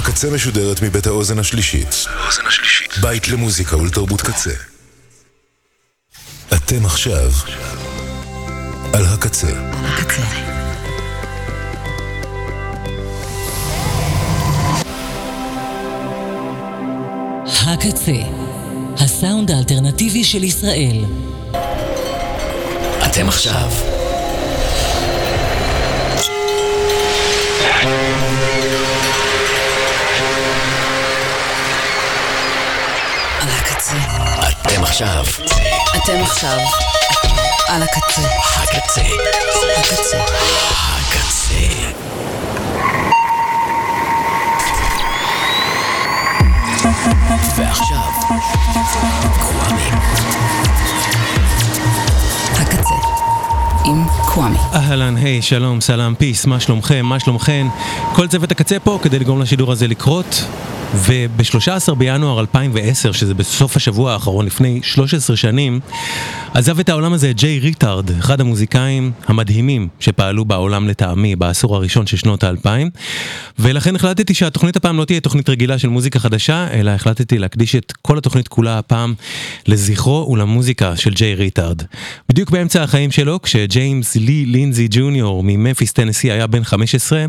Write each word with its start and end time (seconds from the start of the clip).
הקצה 0.00 0.30
משודרת 0.30 0.82
מבית 0.82 1.06
האוזן 1.06 1.38
השלישית. 1.38 2.04
בית 3.00 3.28
למוזיקה 3.28 3.76
ולתרבות 3.76 4.20
קצה. 4.20 4.50
אתם 6.54 6.86
עכשיו 6.86 7.30
על 8.92 9.04
הקצה. 9.06 9.48
הקצה. 9.72 10.22
הקצה, 17.66 18.12
הסאונד 18.96 19.50
האלטרנטיבי 19.50 20.24
של 20.24 20.44
ישראל. 20.44 21.04
אתם 23.06 23.28
עכשיו 23.28 23.70
עכשיו 34.90 35.24
אתם 35.96 36.22
עכשיו 36.22 36.58
על 37.68 37.82
הקצה. 37.82 38.22
הקצה 38.56 39.00
הקצה. 39.76 40.18
הקצה 40.86 41.90
ועכשיו 47.56 47.96
קוואמי 49.40 49.90
הקצה. 52.52 52.94
עם 53.84 54.04
קוואמי. 54.26 54.58
אהלן, 54.74 55.16
היי, 55.16 55.42
שלום, 55.42 55.80
סלאם, 55.80 56.14
פיס, 56.14 56.46
מה 56.46 56.60
שלומכם, 56.60 57.06
מה 57.06 57.20
שלומכן? 57.20 57.66
כל 58.12 58.28
צוות 58.28 58.50
הקצה 58.50 58.78
פה 58.78 58.98
כדי 59.02 59.18
לגרום 59.18 59.42
לשידור 59.42 59.72
הזה 59.72 59.86
לקרות. 59.86 60.44
וב-13 60.94 61.94
בינואר 61.94 62.40
2010, 62.40 63.12
שזה 63.12 63.34
בסוף 63.34 63.76
השבוע 63.76 64.12
האחרון, 64.12 64.46
לפני 64.46 64.80
13 64.82 65.36
שנים, 65.36 65.80
עזב 66.54 66.80
את 66.80 66.88
העולם 66.88 67.12
הזה 67.12 67.32
ג'יי 67.32 67.58
ריטארד, 67.58 68.10
אחד 68.10 68.40
המוזיקאים 68.40 69.12
המדהימים 69.26 69.88
שפעלו 70.00 70.44
בעולם 70.44 70.88
לטעמי 70.88 71.36
בעשור 71.36 71.76
הראשון 71.76 72.06
של 72.06 72.16
שנות 72.16 72.44
האלפיים, 72.44 72.90
ולכן 73.58 73.96
החלטתי 73.96 74.34
שהתוכנית 74.34 74.76
הפעם 74.76 74.98
לא 74.98 75.04
תהיה 75.04 75.20
תוכנית 75.20 75.48
רגילה 75.48 75.78
של 75.78 75.88
מוזיקה 75.88 76.18
חדשה, 76.18 76.66
אלא 76.72 76.90
החלטתי 76.90 77.38
להקדיש 77.38 77.76
את 77.76 77.92
כל 78.02 78.18
התוכנית 78.18 78.48
כולה 78.48 78.78
הפעם 78.78 79.14
לזכרו 79.66 80.28
ולמוזיקה 80.32 80.96
של 80.96 81.10
ג'יי 81.10 81.34
ריטארד. 81.34 81.82
בדיוק 82.28 82.50
באמצע 82.50 82.82
החיים 82.82 83.10
שלו, 83.10 83.42
כשג'יימס 83.42 84.16
לי 84.16 84.46
לינזי 84.46 84.88
ג'וניור 84.90 85.42
ממפיס 85.44 85.92
טנסי 85.92 86.30
היה 86.30 86.46
בן 86.46 86.64
15, 86.64 87.24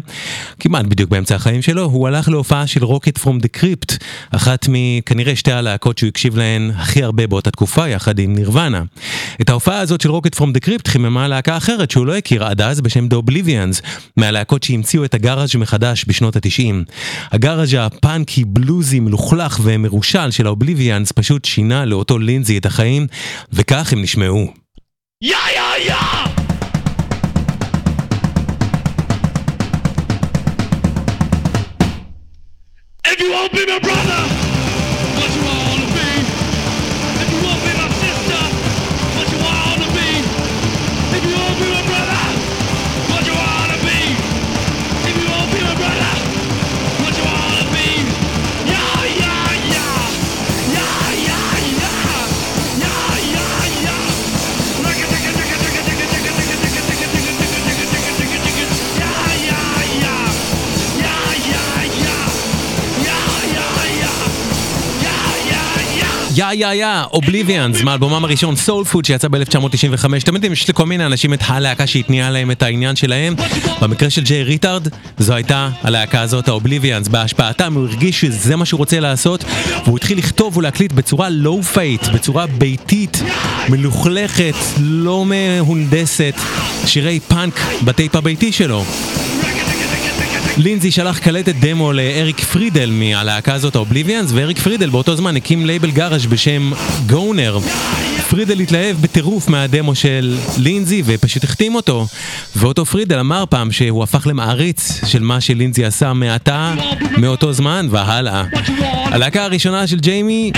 כמעט 0.60 0.86
בדיוק 0.86 1.10
באמצע 1.10 1.36
החיים 1.36 1.62
שלו, 1.62 1.84
הוא 1.84 2.08
הלך 2.08 2.30
להופעה 2.30 2.68
של 2.68 2.84
Rocket 2.84 3.18
from 3.18 3.40
the 3.40 3.48
Crypt, 3.52 4.04
אחת 4.32 4.68
מכנראה 4.70 5.36
שתי 5.36 5.52
הלהקות 5.52 5.98
שהוא 5.98 6.08
הקשיב 6.08 6.38
להן 6.38 6.72
הכי 6.76 7.04
הרבה 7.04 7.28
באותה 7.28 7.52
תקופה, 7.52 7.88
יחד 7.88 8.20
עם 8.20 8.36
נירוונה. 8.36 8.84
את 9.42 9.50
ההופעה 9.50 9.80
הזאת 9.80 10.02
של 10.02 10.10
Rocket 10.10 10.36
from 10.36 10.54
the 10.54 10.60
Crypt 10.60 10.88
חיממה 10.88 11.28
להקה 11.28 11.58
אחרת 11.58 11.92
שהוא 11.92 12.06
לא 12.06 12.16
הכיר 12.16 12.46
עד 12.46 12.62
אז 12.62 12.82
בשם 12.82 13.08
The 13.08 13.16
Oblivians, 13.16 13.88
מהלהקות 14.18 14.64
שהמציאו 14.64 15.06
את 15.06 15.14
הגאראז' 15.14 15.56
מחדש 15.56 16.06
בשנות 16.08 16.36
התשעים. 16.36 16.84
הגאראז' 17.32 17.74
הפאנקי, 17.80 18.46
בלוזי, 18.46 19.00
מלוכלך 19.00 19.60
ומרושל 19.64 20.32
של 20.32 20.46
ה 20.48 20.54
Oblivians 20.54 21.12
פשוט 21.12 21.46
שינה 21.46 21.86
לאותו 21.86 22.20
לינזי 22.20 22.58
את 22.58 22.66
החיים, 22.66 23.08
וכך 23.54 23.94
הם 23.94 24.02
נשמעו. 24.02 24.54
Yeah, 25.24 25.30
yeah, 25.30 25.90
yeah! 25.90 26.21
been 33.52 33.70
a 33.70 33.80
brother. 33.80 34.31
יא 66.42 66.54
יא 66.54 66.74
יא, 66.74 67.04
Oblivians, 67.12 67.82
מאלבומם 67.82 68.26
הראשון 68.26 68.56
Soul 68.56 68.86
Food 68.86 69.06
שיצא 69.06 69.28
ב-1995. 69.28 70.02
תמיד 70.02 70.26
יודעים, 70.28 70.54
יש 70.54 70.70
לכל 70.70 70.86
מיני 70.86 71.06
אנשים 71.06 71.34
את 71.34 71.40
הלהקה 71.46 71.88
שהתניעה 71.88 72.30
להם 72.30 72.52
את 72.52 72.64
העניין 72.64 72.96
שלהם. 72.96 73.36
במקרה 73.82 74.10
של 74.10 74.24
ג'יי 74.24 74.44
ריטארד, 74.44 74.88
זו 75.18 75.34
הייתה 75.34 75.70
הלהקה 75.82 76.22
הזאת, 76.22 76.48
ה 76.48 76.53
Oblivians. 76.53 77.08
בהשפעתם 77.08 77.74
הוא 77.74 77.88
הרגיש 77.88 78.22
שזה 78.22 78.56
מה 78.56 78.66
שהוא 78.66 78.78
רוצה 78.78 79.00
לעשות, 79.00 79.44
והוא 79.86 79.98
התחיל 79.98 80.18
לכתוב 80.18 80.58
ולהקליט 80.58 80.92
בצורה 80.92 81.30
lo-fi, 81.30 82.08
בצורה 82.08 82.48
ביתית, 82.48 83.24
מלוכלכת, 83.70 84.56
לא 84.80 85.26
מהונדסת, 85.26 86.36
שירי 86.86 87.20
פאנק 87.20 87.60
בטייפ 87.84 88.16
הביתי 88.16 88.52
שלו. 88.52 88.84
לינזי 90.64 90.92
שלח 90.92 91.20
קלטת 91.20 91.56
דמו 91.56 91.94
לאריק 91.94 92.40
פרידל 92.40 92.92
מהלהקה 92.92 93.54
הזאת 93.54 93.76
ה 93.76 93.82
Oblivians 93.82 94.32
ואריק 94.34 94.60
פרידל 94.60 94.90
באותו 94.90 95.16
זמן 95.16 95.38
הקים 95.38 95.66
לייבל 95.66 95.92
גאראז' 95.92 96.26
בשם 96.26 96.72
Goner 97.06 97.60
פרידל 98.30 98.60
התלהב 98.60 98.98
בטירוף 99.02 99.48
מהדמו 99.48 99.96
של 99.96 100.38
לינזי 100.58 101.04
ופשוט 101.06 101.44
החתים 101.44 101.76
אותו. 101.76 102.08
ואותו 102.56 102.86
פרידל 102.86 103.20
אמר 103.20 103.44
פעם 103.50 103.72
שהוא 103.72 104.04
הפך 104.04 104.28
למעריץ 104.28 105.06
של 105.06 105.24
מה 105.24 105.42
שלינזי 105.42 105.86
עשה 105.86 106.14
מעתה 106.14 106.74
מאותו 107.18 107.54
זמן 107.54 107.88
והלאה. 107.90 108.44
הלהקה 109.06 109.44
הראשונה 109.44 109.88
של 109.88 110.00
ג'יימי 110.00 110.52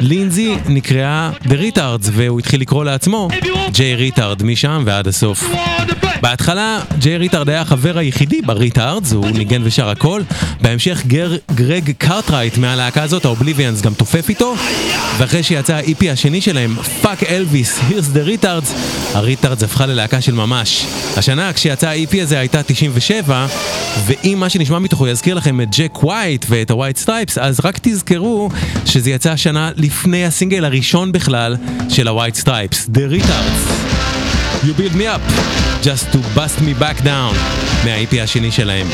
לינזי 0.00 0.54
נקראה 0.68 1.30
The 1.44 1.76
Retards 1.76 2.08
והוא 2.12 2.38
התחיל 2.38 2.60
לקרוא 2.60 2.84
לעצמו 2.84 3.28
ג'יי 3.72 3.94
ריטארד 3.94 4.42
משם 4.42 4.82
ועד 4.86 5.08
הסוף 5.08 5.44
בהתחלה 6.20 6.80
ג'יי 6.98 7.16
ריטארד 7.16 7.48
היה 7.48 7.60
החבר 7.60 7.98
היחידי 7.98 8.42
ב 8.42 8.49
Reatards, 8.49 9.12
הוא 9.12 9.30
ניגן 9.30 9.62
ושר 9.64 9.88
הכל. 9.88 10.22
בהמשך 10.60 11.02
גר, 11.06 11.36
גרג 11.54 11.90
קארטרייט 11.98 12.58
מהלהקה 12.58 13.02
הזאת, 13.02 13.24
ה 13.24 13.29
Oblivians, 13.29 13.82
גם 13.82 13.94
תופף 13.94 14.28
איתו. 14.28 14.54
ואחרי 15.18 15.42
שיצא 15.42 15.74
ה-EP 15.74 16.10
השני 16.12 16.40
שלהם, 16.40 16.76
Fuck 17.02 17.22
Elvis, 17.22 17.80
Here's 17.88 18.08
The 18.08 18.22
Reatards, 18.22 18.74
ה 19.14 19.19
Reatards 19.19 19.62
הפכה 19.62 19.86
ללהקה 19.86 20.20
של 20.20 20.34
ממש. 20.34 20.86
השנה 21.16 21.52
כשיצא 21.52 21.88
ה-EP 21.88 22.22
הזה 22.22 22.38
הייתה 22.38 22.62
97, 22.62 23.46
ואם 24.06 24.36
מה 24.40 24.48
שנשמע 24.48 24.78
מתוכו 24.78 25.08
יזכיר 25.08 25.34
לכם 25.34 25.60
את 25.60 25.68
ג'ק 25.78 26.04
ווייט 26.04 26.46
ואת 26.48 26.70
ה 26.70 26.74
White 26.74 26.96
Stripes, 26.96 27.38
אז 27.38 27.60
רק 27.64 27.78
תזכרו 27.82 28.50
שזה 28.84 29.10
יצא 29.10 29.30
השנה 29.30 29.70
לפני 29.76 30.24
הסינגל 30.24 30.64
הראשון 30.64 31.12
בכלל 31.12 31.56
של 31.88 32.08
ה 32.08 32.12
White 32.12 32.34
Stripes, 32.34 32.88
The 32.94 33.22
Retards. 33.22 33.75
You 34.65 34.73
build 34.73 34.95
me 34.95 35.07
up, 35.07 35.21
just 35.81 36.11
to 36.13 36.19
bust 36.35 36.61
me 36.61 36.73
back 36.73 36.97
down, 37.03 37.35
מה-IP 37.85 38.23
השני 38.23 38.51
שלהם. 38.51 38.87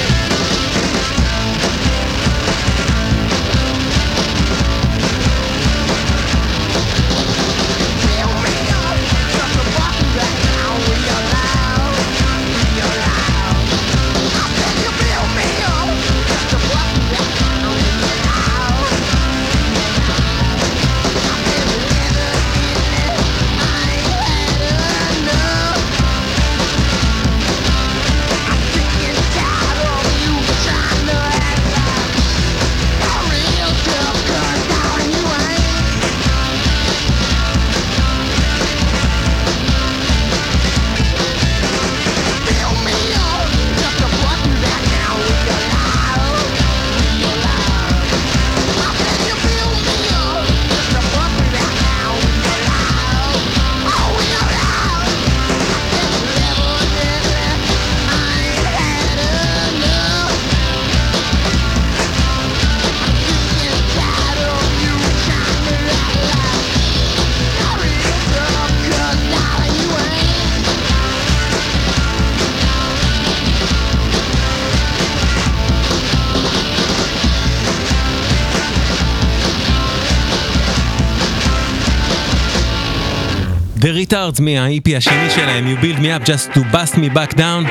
Retards 84.42 84.60
מה-EP 84.60 84.96
השני 84.96 85.30
שלהם, 85.34 85.64
You 85.66 85.84
Build 85.84 85.98
Me 85.98 86.04
Up 86.04 86.28
Just 86.28 86.56
to 86.56 86.60
Bust 86.74 86.94
Me 86.94 87.14
Back 87.14 87.34
Down. 87.34 87.68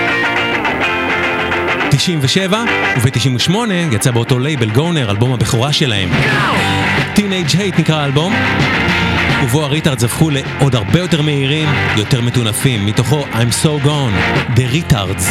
97, 1.91 2.63
וב-98 2.97 3.55
יצא 3.91 4.11
באותו 4.11 4.39
לייבל 4.39 4.69
Goner, 4.69 5.11
אלבום 5.11 5.33
הבכורה 5.33 5.73
שלהם. 5.73 6.09
Teenage 7.15 7.53
Hate 7.53 7.79
נקרא 7.79 7.95
האלבום, 7.95 8.33
ובו 9.43 9.63
ה 9.63 9.68
Reatards 9.68 10.03
הפכו 10.03 10.29
לעוד 10.29 10.75
הרבה 10.75 10.99
יותר 10.99 11.21
מהירים, 11.21 11.69
יותר 11.97 12.21
מטונפים, 12.21 12.85
מתוכו 12.85 13.25
I'm 13.33 13.63
So 13.63 13.85
Gone, 13.85 14.55
The 14.55 14.91
Retards. 14.91 15.23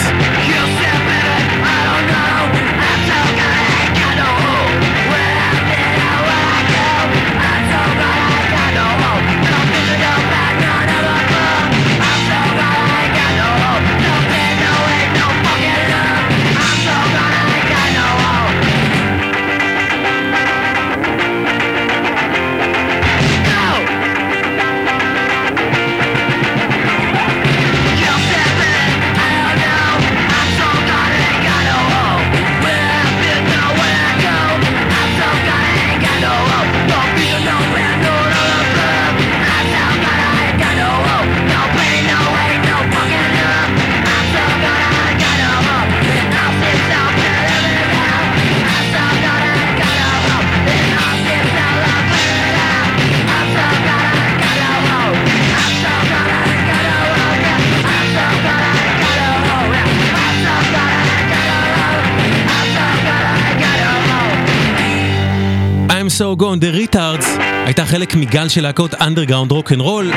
So 66.20 66.37
Gone, 66.37 66.58
The 66.58 66.70
Retards, 66.70 67.50
הייתה 67.70 67.87
חלק 67.87 68.14
מגל 68.14 68.49
של 68.49 68.62
להקות 68.62 68.94
אנדרגראונד 68.94 69.52
רול. 69.78 70.12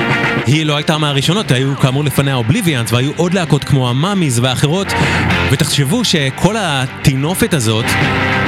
היא 0.46 0.66
לא 0.66 0.76
הייתה 0.76 0.98
מהראשונות, 0.98 1.52
היו 1.52 1.78
כאמור 1.78 2.04
לפניה 2.04 2.36
Oblivians, 2.36 2.92
והיו 2.92 3.12
עוד 3.16 3.34
להקות 3.34 3.64
כמו 3.64 3.90
ה 3.90 3.96
Mummies 3.96 4.40
ואחרות. 4.40 4.88
ותחשבו 5.52 6.06
שכל 6.06 6.56
הטינופת 6.60 7.54
הזאת 7.54 7.86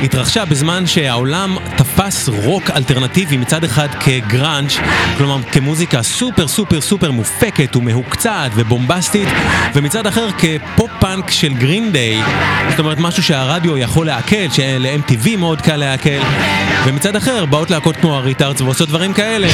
התרחשה 0.03 0.45
בזמן 0.45 0.87
שהעולם 0.87 1.57
תפס 1.77 2.29
רוק 2.29 2.69
אלטרנטיבי 2.69 3.37
מצד 3.37 3.63
אחד 3.63 3.87
כגראנץ', 3.99 4.77
כלומר 5.17 5.43
כמוזיקה 5.51 6.03
סופר 6.03 6.47
סופר 6.47 6.81
סופר 6.81 7.11
מופקת 7.11 7.75
ומהוקצעת 7.75 8.51
ובומבסטית, 8.55 9.27
ומצד 9.75 10.07
אחר 10.07 10.27
כפופ 10.37 10.91
פאנק 10.99 11.31
של 11.31 11.53
Green 11.53 11.91
Day, 11.91 12.21
זאת 12.69 12.79
אומרת 12.79 12.97
משהו 12.99 13.23
שהרדיו 13.23 13.77
יכול 13.77 14.05
לעכל, 14.05 14.49
של-MTV 14.51 15.37
מאוד 15.37 15.61
קל 15.61 15.75
לעכל, 15.75 16.09
ומצד 16.85 17.15
אחר 17.15 17.45
באות 17.45 17.71
להקות 17.71 17.95
כמו 17.95 18.15
ה 18.15 18.20
Reatards 18.20 18.61
ועושות 18.61 18.89
דברים 18.95 19.13
כאלה. 19.13 19.47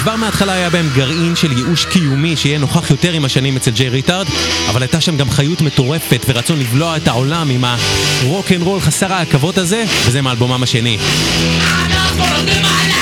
כבר 0.00 0.16
מההתחלה 0.16 0.52
היה 0.52 0.70
בהם 0.70 0.90
גרעין 0.94 1.36
של 1.36 1.52
ייאוש 1.52 1.84
קיומי 1.84 2.36
שיהיה 2.36 2.58
נוכח 2.58 2.90
יותר 2.90 3.12
עם 3.12 3.24
השנים 3.24 3.56
אצל 3.56 3.70
ג'יי 3.70 3.88
ריטארד, 3.88 4.26
אבל 4.70 4.82
הייתה 4.82 5.00
שם 5.00 5.16
גם 5.16 5.30
חיות 5.30 5.60
מטורפת 5.60 6.24
ורצון 6.28 6.58
לבלוע 6.58 6.96
את 6.96 7.08
העולם 7.08 7.50
עם 7.50 7.64
הרוק 7.64 8.52
אנד 8.52 8.62
רול 8.62 8.80
חסר 8.80 9.12
העכבות 9.12 9.58
הזה, 9.58 9.84
וזה 10.06 10.22
מאלבומם 10.22 10.62
השני. 10.62 10.98
I'm 11.78 12.95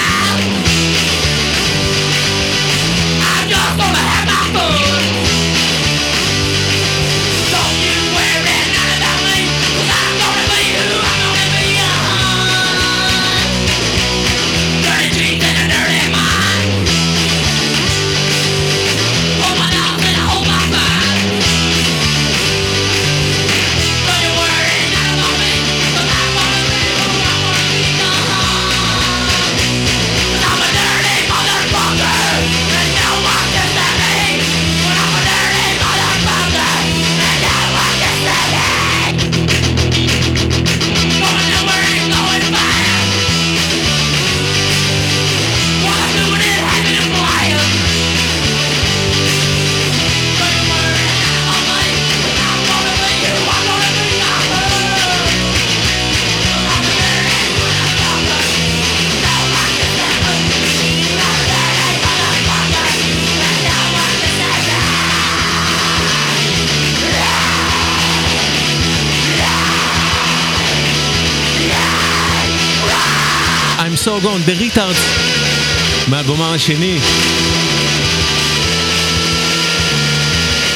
השני. 76.55 76.99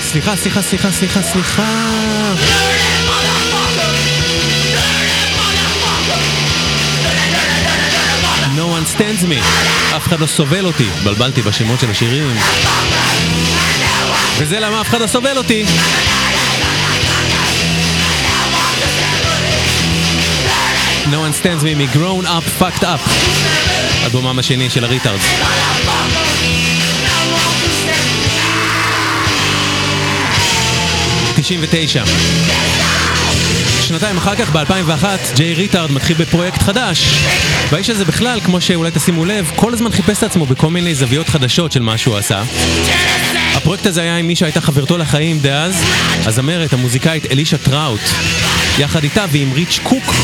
סליחה, 0.03 0.37
סליחה, 0.37 0.63
סליחה, 0.63 0.91
סליחה, 0.93 1.23
סליחה. 1.23 1.85
No 8.57 8.61
one 8.61 8.97
stands 8.97 9.25
me, 9.25 9.41
אף 9.97 10.07
אחד 10.07 10.21
לא 10.21 10.27
סובל 10.27 10.65
אותי, 10.65 10.87
בלבלתי 11.05 11.43
בשמות 11.43 11.81
של 11.81 11.91
השירים. 11.91 12.37
וזה 14.39 14.61
למה 14.61 14.81
אף 14.81 14.89
אחד 14.89 15.01
לא 15.01 15.07
סובל 15.07 15.39
אותי. 15.39 15.65
No 21.11 21.21
one 21.21 21.33
stands 21.33 21.63
me 21.65 21.75
מ-Grown 21.75 22.27
Up 22.27 22.63
Fucked 22.63 22.83
Up, 22.83 23.11
אלבומם 24.05 24.39
השני 24.39 24.71
של 24.71 24.85
ה 24.85 24.89
Reatards. 24.89 25.25
תשעים 31.37 31.61
ותשע. 31.63 32.05
שנתיים 33.83 34.17
אחר 34.17 34.37
כך, 34.37 34.51
ב-2001, 34.51 35.05
ג'יי 35.35 35.55
ריטארד 35.55 35.93
מתחיל 35.93 36.17
בפרויקט 36.17 36.63
חדש. 36.63 37.05
והאיש 37.71 37.91
הזה 37.91 38.05
בכלל, 38.05 38.41
כמו 38.41 38.61
שאולי 38.61 38.91
תשימו 38.91 39.25
לב, 39.25 39.53
כל 39.57 39.73
הזמן 39.73 39.91
חיפש 39.91 40.19
את 40.19 40.23
עצמו 40.23 40.47
בכל 40.47 40.71
מיני 40.71 40.95
זוויות 40.95 41.29
חדשות 41.29 41.73
של 41.73 41.83
מה 41.83 41.99
שהוא 41.99 42.17
עשה. 42.17 42.43
הפרויקט 43.69 43.87
הזה 43.87 44.03
היה 44.03 44.17
עם 44.17 44.27
מי 44.27 44.37
שהייתה 44.37 44.61
חברתו 44.61 44.99
לחיים 44.99 45.39
דאז, 45.39 45.83
הזמרת, 46.25 46.73
המוזיקאית 46.73 47.27
אלישה 47.27 47.59
טראוט. 47.59 48.01
יחד 48.79 49.05
איתה 49.05 49.25
ועם 49.31 49.53
ריץ' 49.53 49.79
קוק, 49.83 50.15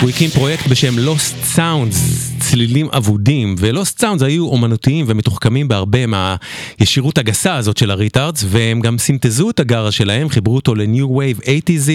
הוא 0.00 0.10
הקים 0.10 0.30
פרויקט 0.30 0.66
בשם 0.66 0.94
Lost 0.98 1.56
Sounds, 1.56 2.25
צלילים 2.40 2.88
אבודים, 2.92 3.54
ו-Lost 3.58 4.00
Sounds 4.00 4.24
היו 4.24 4.48
אומנותיים 4.48 5.04
ומתוחכמים 5.08 5.68
בהרבה 5.68 5.98
מהישירות 6.06 7.18
הגסה 7.18 7.56
הזאת 7.56 7.76
של 7.76 7.90
ה 7.90 7.95
Reatards, 7.95 8.44
והם 8.48 8.80
גם 8.80 8.98
סינתזו 8.98 9.50
את 9.50 9.60
הגראז' 9.60 9.92
שלהם, 9.92 10.28
חיברו 10.28 10.54
אותו 10.54 10.74
ל-New 10.74 11.06
Wave 11.06 11.42
80s, 11.44 11.90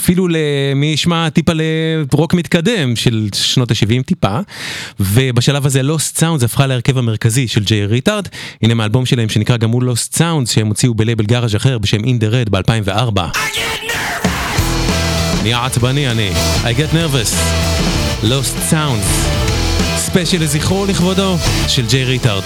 אפילו 0.00 0.28
למי 0.28 0.86
שישמע 0.86 1.28
טיפה 1.30 1.52
לרוק 1.54 2.34
מתקדם 2.34 2.96
של 2.96 3.28
שנות 3.34 3.70
ה-70 3.70 4.02
טיפה, 4.06 4.38
ובשלב 5.00 5.66
הזה 5.66 5.80
Lost 5.80 6.20
Sounds 6.20 6.44
הפכה 6.44 6.66
להרכב 6.66 6.98
המרכזי 6.98 7.48
של 7.48 7.64
ג'יי 7.64 7.86
ריטארד, 7.86 8.28
הנה 8.62 8.74
מהאלבום 8.74 9.06
שלהם 9.06 9.28
שנקרא 9.28 9.56
גם 9.56 9.70
הוא 9.70 9.82
Lost 9.82 10.16
Sounds, 10.16 10.52
שהם 10.52 10.66
הוציאו 10.66 10.94
בלייבל 10.94 11.24
גאראז' 11.24 11.56
אחר 11.56 11.78
בשם 11.78 12.00
In 12.00 12.22
the 12.22 12.48
Red 12.48 12.50
ב-2004. 12.50 13.20
נהיה 15.42 15.66
עצבני 15.66 16.10
אני, 16.10 16.30
I 16.64 16.76
get 16.76 16.94
nervous, 16.94 17.34
Lost 18.22 18.72
Sounds. 18.72 19.49
ספיישל 20.00 20.42
לזכרו 20.42 20.86
לכבודו 20.86 21.36
של 21.68 21.86
ג'יי 21.86 22.04
ריטארד. 22.04 22.42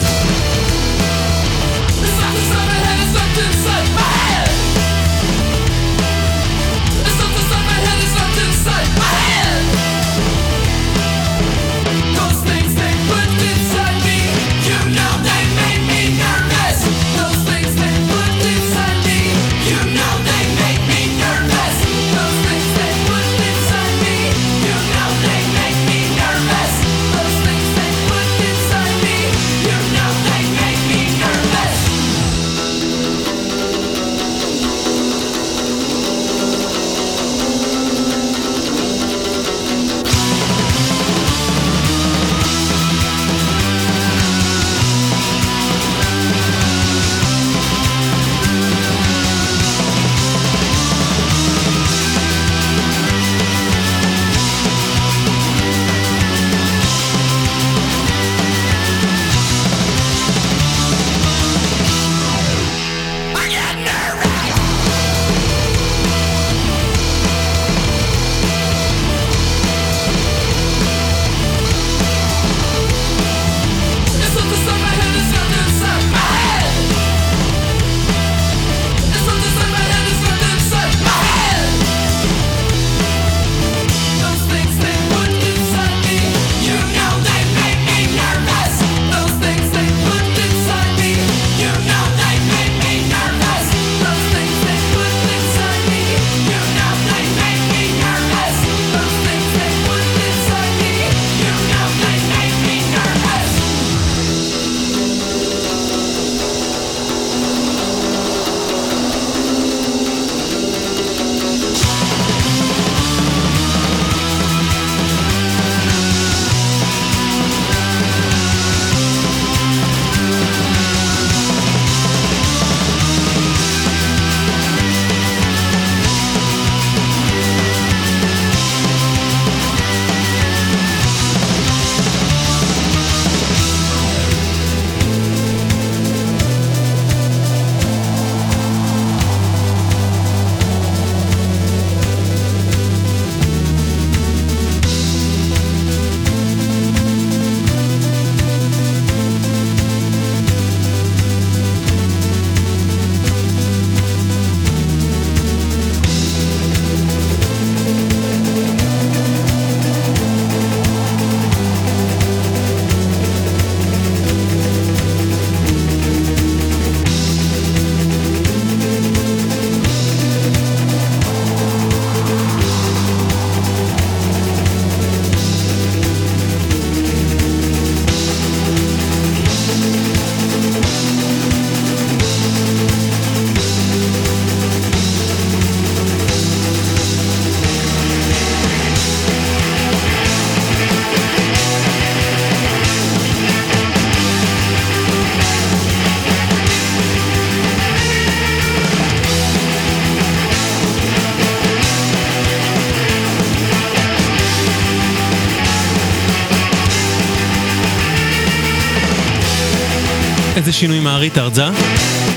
שינוי 210.84 211.00
מהריטארדס, 211.00 211.58
אה? 211.58 211.70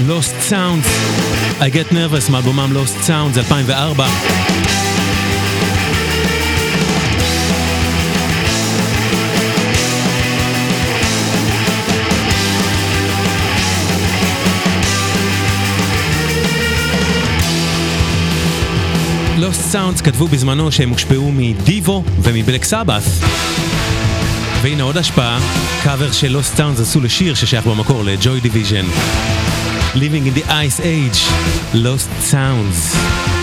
Lost 0.07 0.51
Sounds, 0.51 0.87
I 1.59 1.63
Get 1.63 1.93
Nervous 1.93 2.31
מאלבומם 2.31 2.77
Lost 2.77 3.07
Sounds 3.07 3.37
2004. 3.37 4.07
Lost 19.37 19.73
Sounds 19.73 20.03
כתבו 20.03 20.27
בזמנו 20.27 20.71
שהם 20.71 20.89
הושפעו 20.89 21.31
מדיבו 21.31 22.03
ומבלק 22.23 22.63
סבת. 22.63 23.03
והנה 24.61 24.83
עוד 24.83 24.97
השפעה, 24.97 25.39
קאבר 25.83 26.11
של 26.11 26.39
Lost 26.39 26.59
Sounds 26.59 26.81
עשו 26.81 27.01
לשיר 27.01 27.33
ששייך 27.33 27.65
במקור 27.65 28.03
ל 28.03 28.12
Joy 28.12 28.39
Division. 28.39 28.85
Living 29.95 30.27
in 30.27 30.39
the 30.39 30.49
Ice 30.49 30.79
Age, 30.79 31.19
Lost 31.73 32.31
Sounds. 32.31 33.36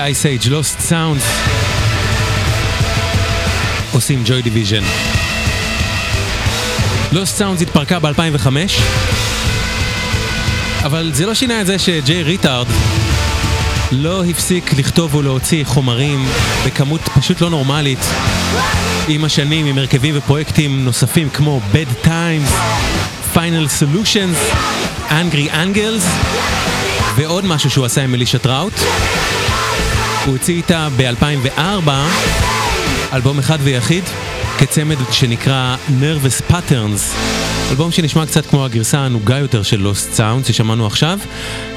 Ice 0.00 0.44
Age, 0.44 0.46
Lost 0.46 0.90
Sounds, 0.90 1.24
עושים 3.92 4.22
Joy 4.26 4.46
Division. 4.46 4.84
Lost 7.12 7.38
Sounds 7.38 7.62
התפרקה 7.62 7.98
ב-2005, 7.98 8.46
אבל 10.84 11.10
זה 11.14 11.26
לא 11.26 11.34
שינה 11.34 11.60
את 11.60 11.66
זה 11.66 11.78
שג'יי 11.78 12.22
ריטארד 12.22 12.66
לא 13.92 14.24
הפסיק 14.24 14.72
לכתוב 14.78 15.14
ולהוציא 15.14 15.64
חומרים 15.64 16.28
בכמות 16.66 17.00
פשוט 17.00 17.40
לא 17.40 17.50
נורמלית 17.50 18.04
עם 19.08 19.24
השנים, 19.24 19.66
עם 19.66 19.78
הרכבים 19.78 20.14
ופרויקטים 20.18 20.84
נוספים 20.84 21.30
כמו 21.30 21.60
Bad 21.72 22.06
Times, 22.06 22.50
Final 23.34 23.68
Solutions, 23.80 24.54
Angry 25.08 25.52
Angels 25.52 26.04
ועוד 27.16 27.44
משהו 27.44 27.70
שהוא 27.70 27.84
עשה 27.84 28.04
עם 28.04 28.14
אלישה 28.14 28.38
טראוט. 28.38 28.74
הוא 30.26 30.32
הוציא 30.32 30.54
איתה 30.54 30.88
ב-2004 30.96 31.90
אלבום 33.12 33.38
אחד 33.38 33.58
ויחיד 33.62 34.04
כצמד 34.58 34.96
שנקרא 35.12 35.76
Nervous 36.00 36.52
Patterns. 36.52 37.16
אלבום 37.70 37.90
שנשמע 37.90 38.26
קצת 38.26 38.46
כמו 38.46 38.64
הגרסה 38.64 38.98
הענוגה 38.98 39.38
יותר 39.38 39.62
של 39.62 39.86
Lost 39.90 40.16
Sounds 40.18 40.48
ששמענו 40.48 40.86
עכשיו, 40.86 41.18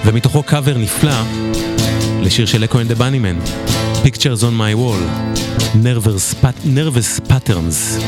ומתוכו 0.05 0.43
קאבר 0.43 0.77
נפלא 0.77 1.13
לשיר 2.21 2.45
של 2.45 2.63
Echo 2.63 2.79
and 2.79 2.87
the 2.87 2.95
Bunnymen, 2.95 3.39
Pictures 4.03 4.41
on 4.41 4.59
my 4.59 4.77
wall, 4.77 5.33
Nervous, 5.75 6.35
Pat- 6.43 6.65
Nervous 6.65 7.31
Patterns. 7.31 8.03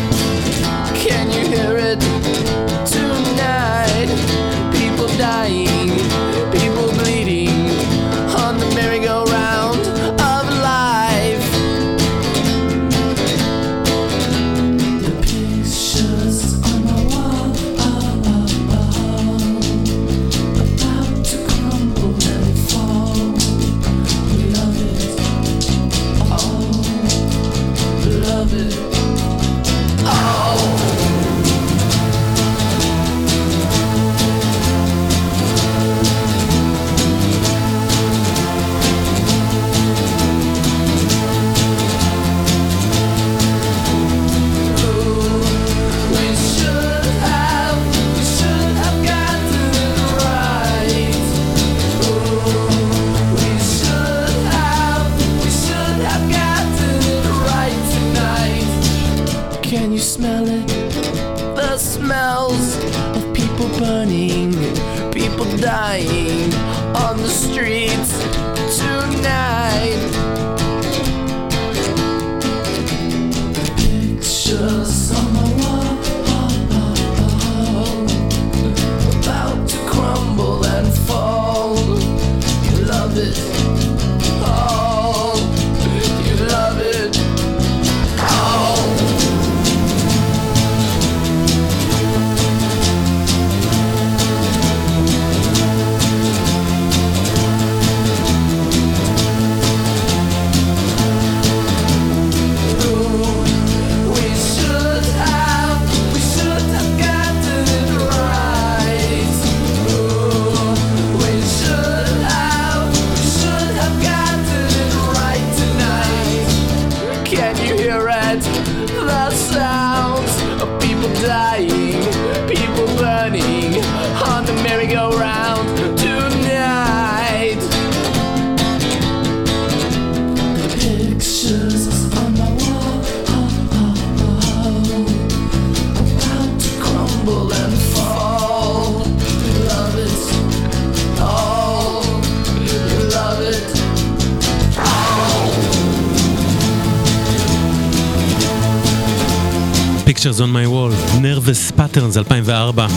Patterns 152.15 152.17
2004, 152.17 152.87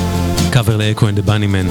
קאבר 0.50 0.76
ל 0.76 0.83
Echo 0.83 1.08
and 1.08 1.16
the 1.16 1.22
Bunnymen. 1.22 1.66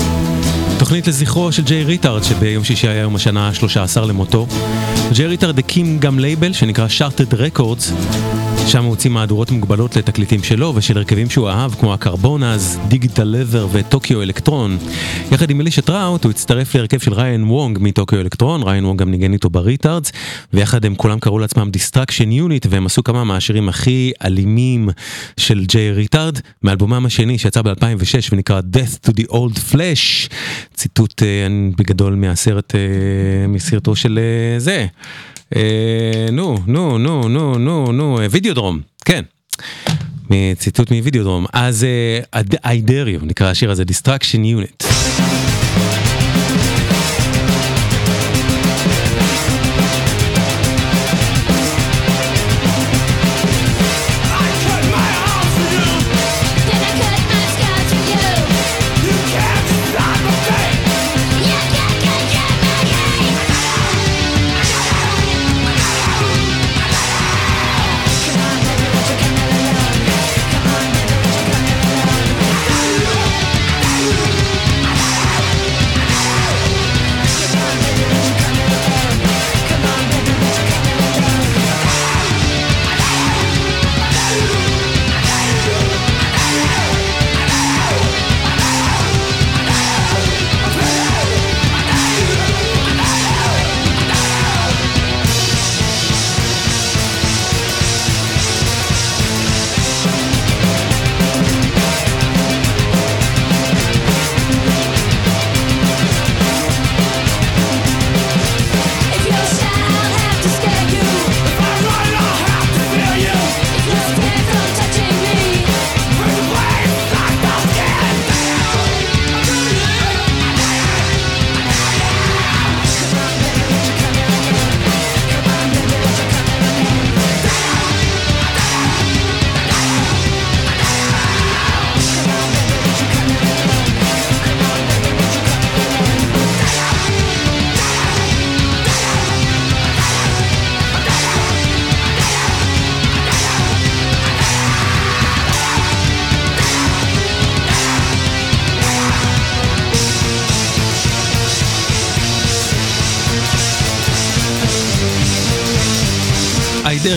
תוכנית 0.79 1.07
לזכרו 1.07 1.51
של 1.51 1.63
ג'יי 1.63 1.83
ריטארד, 1.83 2.23
שביום 2.23 2.63
שישי 2.63 2.87
היה 2.87 3.01
יום 3.01 3.15
השנה 3.15 3.47
ה-13 3.47 4.01
למותו. 4.01 4.47
ג'יי 5.11 5.27
ריטארד 5.27 5.59
הקים 5.59 5.99
גם 5.99 6.19
לייבל 6.19 6.53
שנקרא 6.53 6.87
Shattered 6.87 7.33
Records, 7.33 7.91
שם 8.67 8.83
הוא 8.83 8.89
הוציא 8.89 9.09
מהדורות 9.09 9.51
מוגבלות 9.51 9.95
לתקליטים 9.95 10.43
שלו 10.43 10.73
ושל 10.75 10.97
הרכבים 10.97 11.29
שהוא 11.29 11.49
אהב, 11.49 11.73
כמו 11.75 11.93
ה 11.93 12.02
Carbonas, 12.02 12.79
Digital 12.87 13.23
Leather 13.23 13.67
ו 13.71 13.80
Tokyo 13.80 14.21
Electron. 14.21 14.77
יחד 15.31 15.49
עם 15.49 15.61
אלישה 15.61 15.81
טראוט 15.81 16.23
הוא 16.23 16.29
הצטרף 16.29 16.75
להרכב 16.75 16.99
של 16.99 17.13
ריין 17.13 17.43
וונג 17.43 17.77
מ 17.81 17.88
Tokyo 17.88 18.21
Electron, 18.21 18.63
ריין 18.63 18.85
וונג 18.85 18.99
גם 18.99 19.11
ניגן 19.11 19.33
איתו 19.33 19.49
ב 19.49 19.56
Reatards, 19.56 20.11
ויחד 20.53 20.85
הם 20.85 20.95
כולם 20.95 21.19
קראו 21.19 21.39
לעצמם 21.39 21.69
Destruction 21.71 22.31
Unit, 22.31 22.65
והם 22.69 22.85
עשו 22.85 23.03
כמה 23.03 23.23
מהשירים 23.23 23.69
הכי 23.69 24.11
אלימים 24.25 24.89
של 25.37 25.65
ג'יי 25.65 25.91
ריטארד, 25.91 26.39
מאלבומם 26.63 27.05
השני 27.05 27.37
שיצא 27.37 27.61
ב-2006 27.61 28.29
ונקרא 28.31 28.61
Death 28.73 29.09
to 29.09 29.13
the 29.13 29.31
Old 29.31 29.73
Flesh, 29.73 30.33
ציטוט 30.73 31.23
אה, 31.23 31.27
בגדול 31.77 32.15
מהסרט, 32.15 32.75
אה, 32.75 33.47
מסרטו 33.47 33.95
של 33.95 34.19
אה, 34.19 34.59
זה. 34.59 34.85
אה, 35.55 36.25
נו, 36.31 36.57
נו, 36.67 36.97
נו, 36.97 37.29
נו, 37.29 37.57
נו, 37.57 37.91
נו, 37.91 38.19
אה, 38.21 38.27
וידאודרום, 38.31 38.81
כן. 39.05 39.23
מציטוט 40.29 40.91
מווידאודרום. 40.91 41.45
אז 41.53 41.83
אה, 41.83 42.41
I 42.65 42.89
dare 42.89 43.21
you 43.21 43.25
נקרא 43.25 43.49
השיר 43.49 43.71
הזה, 43.71 43.83
Distraction 43.83 44.39
Unit. 44.39 44.87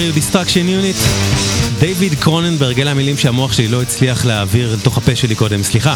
You 0.00 0.16
Destruction 0.16 0.66
Unit. 0.66 1.08
דיוויד 1.78 2.14
קרוננברג, 2.14 2.80
אלה 2.80 2.90
המילים 2.90 3.16
שהמוח 3.16 3.52
שלי 3.52 3.68
לא 3.68 3.82
הצליח 3.82 4.24
להעביר 4.24 4.74
לתוך 4.74 4.98
הפה 4.98 5.16
שלי 5.16 5.34
קודם, 5.34 5.62
סליחה. 5.62 5.94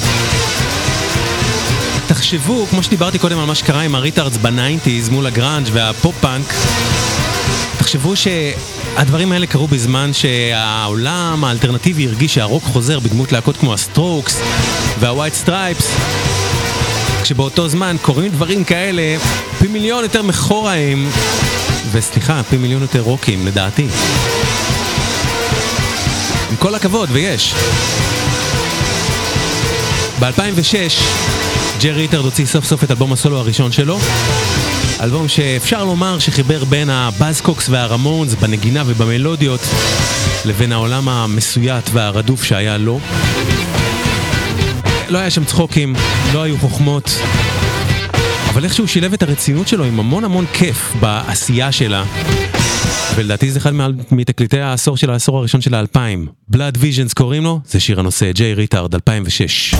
תחשבו, 2.06 2.66
כמו 2.70 2.82
שדיברתי 2.82 3.18
קודם 3.18 3.38
על 3.38 3.44
מה 3.44 3.54
שקרה 3.54 3.80
עם 3.80 3.94
ה 3.94 3.99
Reatards 3.99 4.36
ב 4.36 4.44
nineties 4.44 5.08
מול 5.08 5.26
הגראנג' 5.26 5.68
והפופ-פאנק, 5.72 6.54
תחשבו 7.78 8.12
שהדברים 8.16 9.32
האלה 9.32 9.46
קרו 9.46 9.66
בזמן 9.66 10.12
שהעולם 10.12 11.44
האלטרנטיבי 11.44 12.06
הרגיש 12.06 12.34
שהרוק 12.34 12.64
חוזר 12.64 12.98
בדמות 12.98 13.32
להקות 13.32 13.56
כמו 13.56 13.74
ה 13.74 13.82
Strokes 13.82 14.40
וה 15.00 15.10
White 15.10 15.34
Stripes, 15.34 15.96
כשבאותו 17.22 17.68
זמן 17.68 17.96
קורים 18.02 18.32
דברים 18.32 18.64
כאלה 18.64 19.16
פי 19.58 19.68
מיליון 19.68 20.02
יותר 20.02 20.22
מכוראים, 20.22 21.10
וסליחה, 21.92 22.42
פי 22.50 22.56
מיליון 22.56 22.82
יותר 22.82 23.00
רוקים 23.00 23.46
לדעתי. 23.46 23.86
עם 26.50 26.56
כל 26.56 26.74
הכבוד, 26.74 27.08
ויש. 27.12 27.54
ב-2006 30.20 31.02
ג'רי 31.82 31.92
ריטרד 31.92 32.24
הוציא 32.24 32.46
סוף 32.46 32.64
סוף 32.64 32.84
את 32.84 32.90
אלבום 32.90 33.12
הסולו 33.12 33.38
הראשון 33.38 33.72
שלו. 33.72 33.98
אלבום 35.00 35.28
שאפשר 35.28 35.84
לומר 35.84 36.18
שחיבר 36.18 36.64
בין 36.64 36.90
הבאזקוקס 36.90 37.68
והרמונס 37.68 38.34
בנגינה 38.34 38.82
ובמלודיות 38.86 39.60
לבין 40.44 40.72
העולם 40.72 41.08
המסויט 41.08 41.90
והרדוף 41.92 42.44
שהיה 42.44 42.78
לו. 42.78 43.00
לא 45.08 45.18
היה 45.18 45.30
שם 45.30 45.44
צחוקים, 45.44 45.94
לא 46.32 46.42
היו 46.42 46.58
חוכמות, 46.58 47.18
אבל 48.54 48.64
איכשהו 48.64 48.88
שילב 48.88 49.12
את 49.12 49.22
הרצינות 49.22 49.68
שלו 49.68 49.84
עם 49.84 50.00
המון 50.00 50.24
המון 50.24 50.46
כיף 50.52 50.92
בעשייה 51.00 51.72
שלה. 51.72 52.04
ולדעתי 53.14 53.50
זה 53.50 53.58
אחד 53.58 53.72
מתקליטי 54.10 54.60
העשור 54.60 54.96
של 54.96 55.10
העשור 55.10 55.38
הראשון 55.38 55.60
של 55.60 55.74
האלפיים. 55.74 56.26
Blood 56.52 56.76
Visions 56.76 57.14
קוראים 57.14 57.44
לו, 57.44 57.60
זה 57.66 57.80
שיר 57.80 58.00
הנושא, 58.00 58.32
ג'יי 58.32 58.54
ריטארד, 58.54 58.94
2006. 58.94 59.74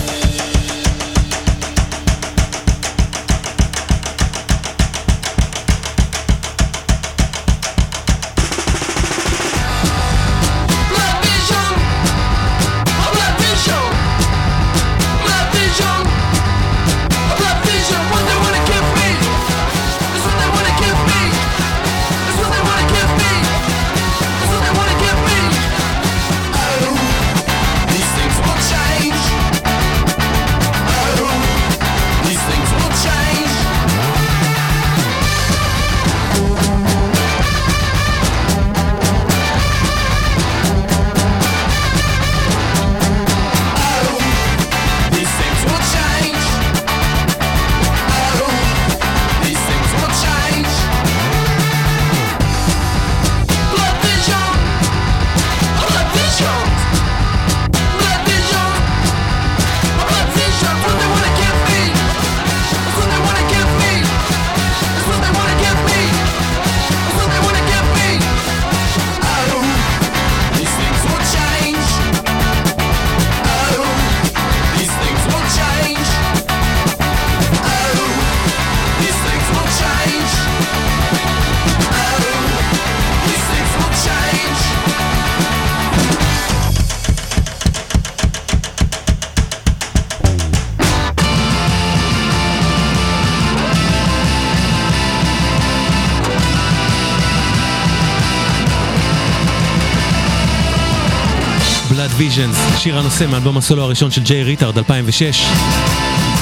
שיר 102.85 102.99
הנושא 102.99 103.25
מאלבום 103.31 103.57
הסולו 103.57 103.83
הראשון 103.83 104.11
של 104.11 104.23
ג'יי 104.23 104.43
ריטארד 104.43 104.77
2006. 104.77 105.45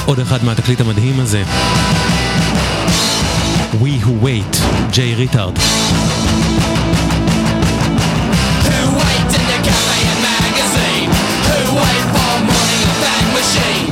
עוד 0.06 0.20
אחד 0.20 0.44
מהתקליט 0.44 0.80
המדהים 0.80 1.20
הזה. 1.20 1.42
We 3.72 4.04
Who 4.04 4.24
Wait, 4.24 4.56
ג'יי 4.90 5.14
ריטארד. 5.14 5.58
Who 5.58 5.62
wait 11.80 12.04
for 12.14 12.32
morning 12.48 12.82
and 12.88 12.96
bang 13.02 13.26
machine? 13.36 13.83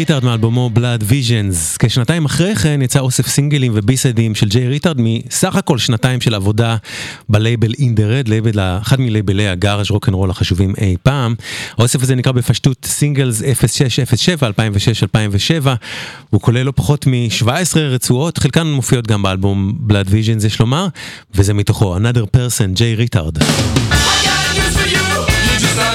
ריטארד 0.00 0.24
מאלבומו 0.24 0.70
Blood 0.76 1.02
Visions. 1.10 1.78
כשנתיים 1.78 2.24
אחרי 2.24 2.56
כן 2.56 2.82
יצא 2.82 2.98
אוסף 2.98 3.26
סינגלים 3.26 3.72
ובי-סיידים 3.74 4.34
של 4.34 4.48
ג'יי 4.48 4.68
ריטארד 4.68 4.96
מסך 4.98 5.56
הכל 5.56 5.78
שנתיים 5.78 6.20
של 6.20 6.34
עבודה 6.34 6.76
בלייבל 7.28 7.72
In 7.72 7.96
The 7.96 8.26
Red, 8.26 8.28
לייבל, 8.28 8.60
אחד 8.82 9.00
מלייבלי 9.00 9.48
הגאראז' 9.48 9.90
רוקנרול 9.90 10.30
החשובים 10.30 10.74
אי 10.80 10.96
פעם. 11.02 11.34
האוסף 11.78 12.02
הזה 12.02 12.14
נקרא 12.14 12.32
בפשטות 12.32 12.84
Singles 12.84 13.42
0607 13.88 14.48
2006-2007. 14.48 15.66
הוא 16.30 16.40
כולל 16.40 16.62
לא 16.62 16.72
פחות 16.76 17.06
מ-17 17.06 17.78
רצועות, 17.78 18.38
חלקן 18.38 18.66
מופיעות 18.66 19.06
גם 19.06 19.22
באלבום 19.22 19.78
Blood 19.88 20.08
Visions 20.08 20.46
יש 20.46 20.60
לומר, 20.60 20.86
וזה 21.34 21.54
מתוכו 21.54 21.96
Another 21.96 22.36
Person, 22.36 22.72
ג'יי 22.72 22.94
ריטארד. 22.94 23.38
I 23.38 23.42
got 23.42 24.56
news 24.56 24.76
for 24.76 24.88
you. 24.94 25.04
You're 25.46 25.60
just 25.60 25.89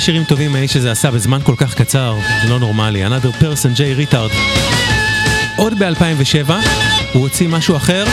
שירים 0.00 0.24
טובים 0.24 0.54
האיש 0.54 0.76
הזה 0.76 0.90
עשה 0.90 1.10
בזמן 1.10 1.40
כל 1.44 1.54
כך 1.56 1.74
קצר, 1.74 2.18
זה 2.42 2.48
לא 2.50 2.58
נורמלי. 2.58 3.06
Another 3.06 3.42
person, 3.42 3.68
ג'יי 3.74 3.94
ריטארד. 3.94 4.30
עוד 5.56 5.78
ב-2007 5.78 6.50
הוא 7.12 7.22
הוציא 7.22 7.48
משהו 7.48 7.76
אחר, 7.76 8.04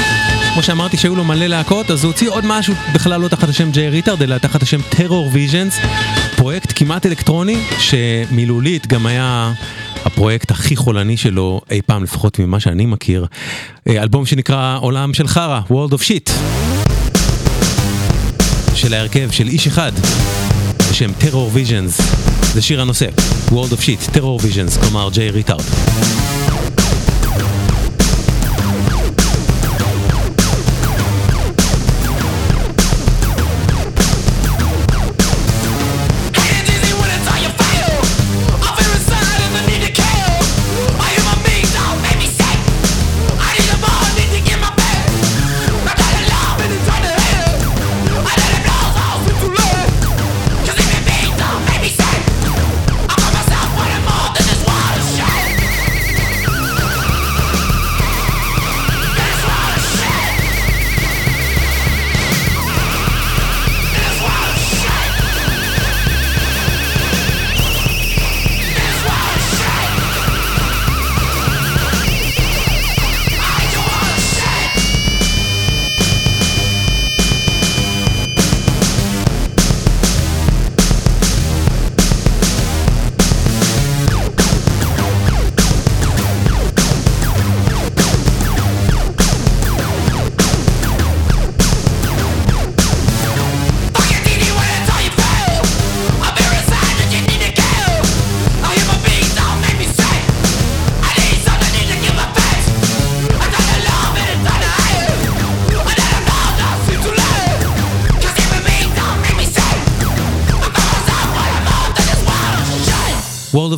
כמו 0.53 0.63
שאמרתי 0.63 0.97
שהיו 0.97 1.15
לו 1.15 1.23
מלא 1.23 1.47
להקות, 1.47 1.91
אז 1.91 2.03
הוא 2.03 2.11
הוציא 2.11 2.29
עוד 2.29 2.45
משהו 2.45 2.73
בכלל 2.93 3.21
לא 3.21 3.27
תחת 3.27 3.49
השם 3.49 3.71
ג'יי 3.71 3.89
ריטארד, 3.89 4.21
אלא 4.21 4.37
תחת 4.37 4.63
השם 4.63 4.81
Terror 4.89 5.29
Visions, 5.31 5.79
פרויקט 6.35 6.73
כמעט 6.75 7.05
אלקטרוני, 7.05 7.57
שמילולית 7.79 8.87
גם 8.87 9.05
היה 9.05 9.53
הפרויקט 10.05 10.51
הכי 10.51 10.75
חולני 10.75 11.17
שלו 11.17 11.61
אי 11.71 11.81
פעם, 11.85 12.03
לפחות 12.03 12.39
ממה 12.39 12.59
שאני 12.59 12.85
מכיר. 12.85 13.25
אה, 13.89 14.03
אלבום 14.03 14.25
שנקרא 14.25 14.77
עולם 14.81 15.13
של 15.13 15.27
חרא, 15.27 15.61
World 15.69 15.91
of 15.91 16.01
Shit. 16.01 16.31
של 18.75 18.93
ההרכב 18.93 19.31
של 19.31 19.47
איש 19.47 19.67
אחד 19.67 19.91
בשם 20.97 21.11
Terror 21.13 21.49
Visions 21.53 22.01
זה 22.53 22.61
שיר 22.61 22.81
הנושא 22.81 23.05
World 23.47 23.71
of 23.71 23.81
Shit, 23.81 24.11
Terror 24.13 24.39
Visions, 24.43 24.77
כלומר 24.77 25.09
ג'יי 25.13 25.29
ריטארד 25.29 25.63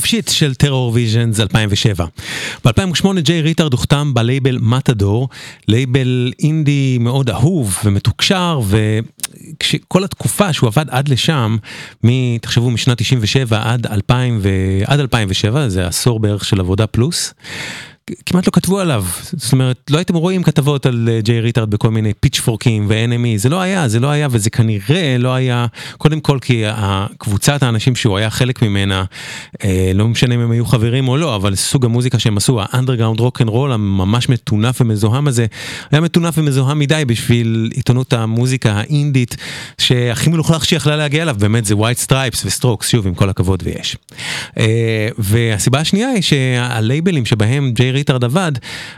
Shit 0.10 0.32
של 0.32 0.56
Terror 0.56 0.92
Visions 0.94 1.40
2007. 1.40 2.06
ב-2008 2.66 3.20
ג'יי 3.20 3.42
ריטארד 3.42 3.74
הוחתם 3.74 4.14
בלייבל 4.14 4.58
Matador, 4.62 5.30
לייבל 5.68 6.32
אינדי 6.40 6.98
מאוד 7.02 7.30
אהוב 7.30 7.78
ומתוקשר, 7.86 8.60
וכל 8.70 10.04
התקופה 10.04 10.54
שהוא 10.54 10.68
עבד 10.68 10.86
עד 10.90 11.08
לשם, 11.10 11.58
מ- 12.06 12.38
תחשבו 12.38 12.72
משנת 12.72 12.98
97 12.98 13.62
עד 13.74 13.88
2000 13.88 14.40
ו... 14.42 14.50
עד 14.86 15.00
2007, 15.00 15.70
זה 15.70 15.88
עשור 15.88 16.20
בערך 16.20 16.46
של 16.46 16.60
עבודה 16.60 16.88
פלוס. 16.88 17.34
כמעט 18.26 18.48
לא 18.48 18.52
כתבו 18.52 18.80
עליו, 18.80 19.06
זאת 19.34 19.54
אומרת, 19.54 19.78
לא 19.90 19.98
הייתם 19.98 20.16
רואים 20.16 20.44
כתבות 20.44 20.86
על 20.86 21.10
אה, 21.12 21.22
ג'יי 21.22 21.40
ריטארד 21.40 21.70
בכל 21.70 21.90
מיני 21.90 22.14
פיצ'פורקים 22.20 22.86
ו-NME, 22.90 23.38
זה 23.38 23.50
לא 23.50 23.62
היה, 23.62 23.88
זה 23.88 24.00
לא 24.00 24.08
היה, 24.08 24.28
וזה 24.32 24.50
כנראה 24.50 25.16
לא 25.20 25.34
היה, 25.34 25.66
קודם 25.98 26.20
כל 26.20 26.38
כי 26.42 26.64
קבוצת 27.18 27.64
האנשים 27.64 27.96
שהוא 27.96 28.18
היה 28.18 28.30
חלק 28.30 28.62
ממנה, 28.62 29.04
אה, 29.64 29.92
לא 29.96 30.08
משנה 30.08 30.36
אם 30.36 30.40
הם 30.40 30.52
היו 30.52 30.66
חברים 30.66 31.08
או 31.08 31.18
לא, 31.18 31.36
אבל 31.36 31.56
סוג 31.56 31.86
המוזיקה 31.86 32.20
שהם 32.20 32.38
עשו, 32.38 32.60
האנדרגראונד 32.62 33.20
רוק 33.20 33.42
אנד 33.42 33.50
רול 33.50 33.72
הממש 33.72 34.30
מטונף 34.30 34.82
ומזוהם 34.82 35.28
הזה, 35.28 35.46
היה 35.92 36.02
מטונף 36.02 36.38
ומזוהם 36.38 36.80
מדי 36.80 37.04
בשביל 37.08 37.70
עיתונות 37.74 38.14
המוזיקה 38.14 38.72
האינדית, 38.72 39.36
שהכי 39.78 40.30
מלוכלך 40.30 40.66
שיכלה 40.66 40.96
להגיע 40.96 41.24
אליו, 41.24 41.36
באמת 41.40 41.66
זה 41.66 41.76
White 41.76 41.98
Stripes 41.98 42.46
ו 42.46 42.51
Strokes, 42.51 42.90
שוב, 42.90 43.08
עם 43.08 43.14
כל 43.14 43.30
הכבוד 43.30 43.64
ויש. 43.66 43.98
אה, 44.58 45.10
והסיבה 45.18 45.80
השנייה 45.80 46.10
היא 46.10 46.22
שהלייבלים 46.22 47.26
שבהם 47.26 47.72
ג'יי 47.74 47.92
ריטארד 48.00 48.24
עבד, 48.24 48.52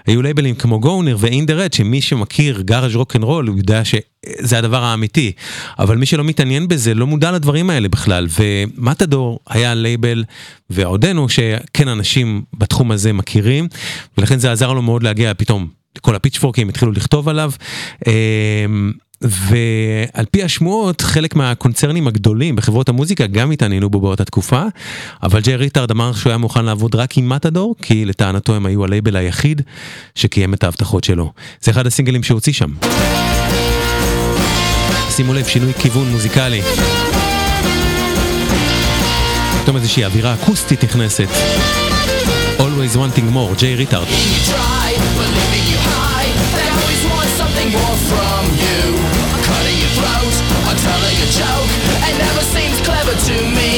היו 0.08 0.22
לייבלים 0.22 0.56
כמו 0.56 0.80
Goner 0.80 1.16
ו 1.20 1.25
In 1.25 1.36
The 1.36 1.52
Red, 1.52 1.74
שמי 1.74 2.02
שמכיר 2.02 2.62
גאראז' 2.62 2.96
רוק 2.96 3.16
אנד 3.16 3.24
רול, 3.24 3.48
הוא 3.48 3.58
יודע 3.58 3.82
שזה 3.86 4.58
הדבר 4.58 4.84
האמיתי. 4.84 5.32
אבל 5.80 5.98
מי 5.98 6.06
שלא 6.06 6.24
מתעניין 6.24 6.68
בזה, 6.68 6.94
לא 6.94 7.08
מודע 7.08 7.32
לדברים 7.32 7.70
האלה 7.70 7.90
בכלל. 7.90 8.28
ו 8.40 8.52
Matador 8.52 9.40
היה 9.50 9.74
לייבל, 9.74 10.24
ועודנו, 10.70 11.30
שכן 11.30 11.88
אנשים 11.88 12.42
בתחום 12.54 12.92
הזה 12.92 13.14
מכירים, 13.14 13.68
ולכן 14.18 14.40
זה 14.40 14.52
עזר 14.52 14.74
לו 14.74 14.82
מאוד 14.82 15.04
להגיע 15.04 15.34
פתאום. 15.34 15.68
כל 16.02 16.16
הפיצ'פורקים 16.16 16.70
התחילו 16.70 16.92
לכתוב 16.92 17.30
עליו. 17.30 17.52
ועל 19.22 20.26
פי 20.32 20.44
השמועות 20.44 21.02
חלק 21.02 21.36
מהקונצרנים 21.36 22.08
הגדולים 22.08 22.56
בחברות 22.56 22.90
המוזיקה 22.90 23.28
גם 23.28 23.52
התעניינו 23.52 23.90
בו 23.90 24.02
באותה 24.02 24.26
תקופה 24.26 24.64
אבל 25.24 25.42
ג'יי 25.42 25.56
ריטארד 25.56 25.92
אמר 25.92 26.14
שהוא 26.14 26.30
היה 26.30 26.38
מוכן 26.38 26.66
לעבוד 26.66 26.96
רק 26.96 27.18
עם 27.18 27.30
Matador 27.30 27.76
כי 27.82 28.06
לטענתו 28.06 28.56
הם 28.56 28.66
היו 28.66 28.84
הלייבל 28.84 29.16
היחיד 29.16 29.62
שקיים 30.16 30.54
את 30.54 30.64
ההבטחות 30.64 31.04
שלו. 31.04 31.32
זה 31.62 31.72
אחד 31.72 31.88
הסינגלים 31.88 32.24
שהוציא 32.24 32.54
שם. 32.54 32.70
שימו 35.10 35.34
לב 35.34 35.46
שינוי 35.46 35.74
כיוון 35.74 36.12
מוזיקלי. 36.12 36.62
פתאום 39.64 39.76
איזושהי 39.76 40.06
אווירה 40.06 40.34
אקוסטית 40.34 40.84
נכנסת. 40.84 41.28
Always 42.58 42.96
wanting 42.96 43.34
more, 43.36 43.60
ג'יי 43.60 43.76
ריטארד. 43.76 44.08
never 53.04 53.18
to 53.18 53.34
me. 53.56 53.71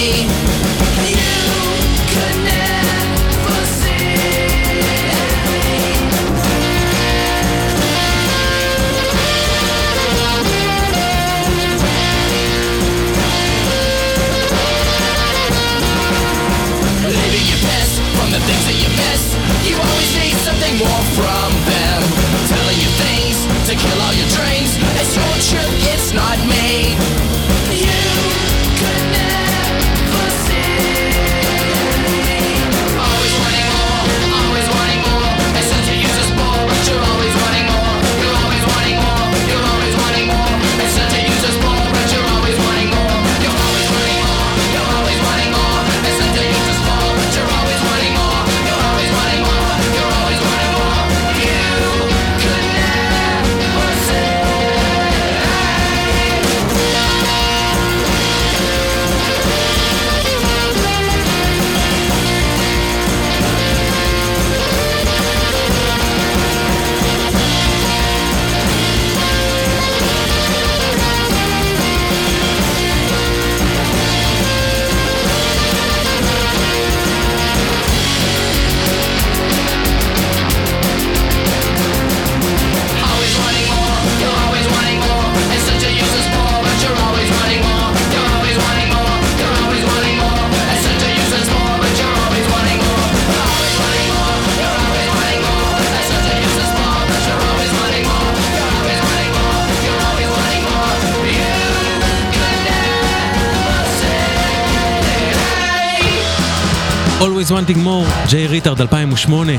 Wanting 107.63 107.85
more, 107.85 108.29
ג'יי 108.29 108.47
ריטארד 108.47 108.81
2008. 108.81 109.51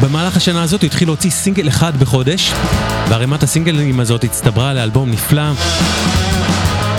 במהלך 0.00 0.36
השנה 0.36 0.62
הזאת 0.62 0.82
הוא 0.82 0.86
התחיל 0.86 1.08
להוציא 1.08 1.30
סינגל 1.30 1.68
אחד 1.68 1.96
בחודש, 1.96 2.52
וערימת 3.08 3.42
הסינגלים 3.42 4.00
הזאת 4.00 4.24
הצטברה 4.24 4.74
לאלבום 4.74 5.10
נפלא 5.10 5.42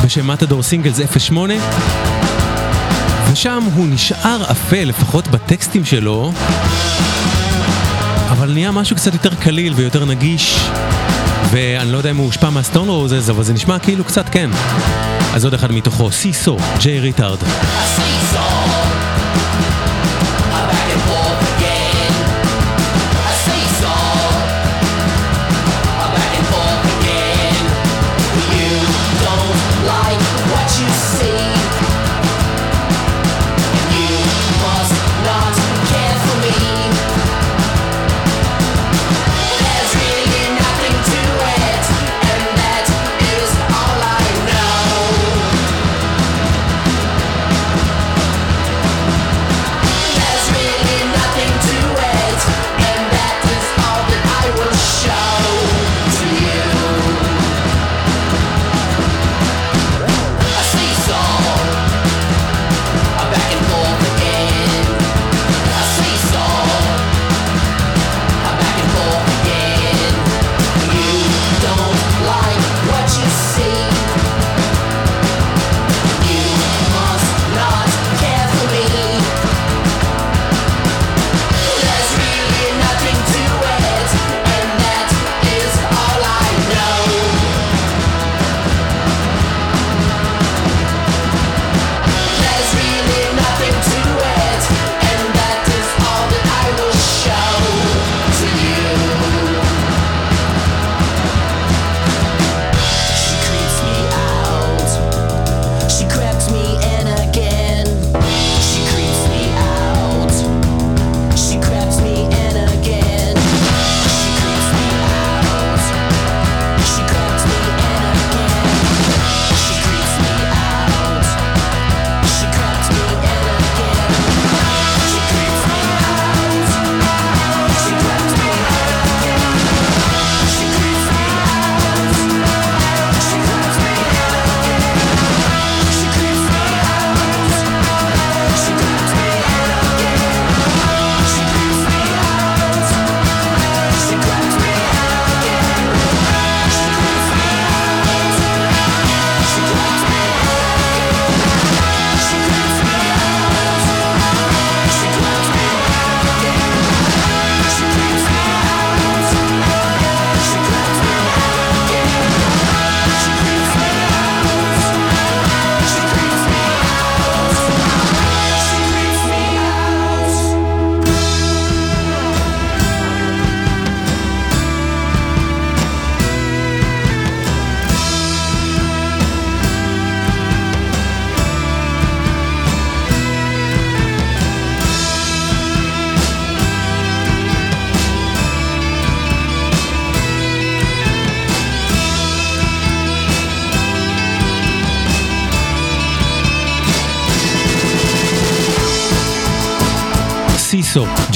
בשם 0.04 0.28
Matador 0.28 0.64
Singles 0.64 1.00
08, 1.30 1.54
ושם 3.32 3.64
הוא 3.74 3.88
נשאר 3.88 4.52
אפל, 4.52 4.84
לפחות 4.84 5.28
בטקסטים 5.28 5.86
שלו, 5.86 6.32
אבל 8.30 8.54
נהיה 8.54 8.72
משהו 8.72 8.96
קצת 8.96 9.14
יותר 9.14 9.36
קליל 9.36 9.74
ויותר 9.74 10.06
נגיש, 10.06 10.70
ואני 11.52 11.92
לא 11.92 11.98
יודע 11.98 12.12
אם 12.12 12.18
הוא 12.18 12.26
הושפע 12.26 12.50
מה 12.50 12.61
Stone 12.61 12.90
Roses, 12.90 13.30
אבל 13.30 13.44
זה 13.44 13.54
נשמע 13.54 13.80
כאילו 13.80 14.04
קצת 14.04 14.30
כן. 14.30 14.50
אז 15.34 15.46
עוד 15.46 15.54
אחד 15.54 15.72
מתוכו, 15.72 16.12
סיסו, 16.12 16.58
ג'יי 16.80 17.00
ריטארד. 17.00 17.40
back 18.38 19.07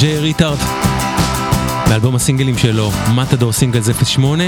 ג'יי 0.01 0.17
ריטארד, 0.17 0.57
באלבום 1.89 2.15
הסינגלים 2.15 2.57
שלו, 2.57 2.91
Matador 3.15 3.53
Singles 3.53 3.89
08, 4.17 4.43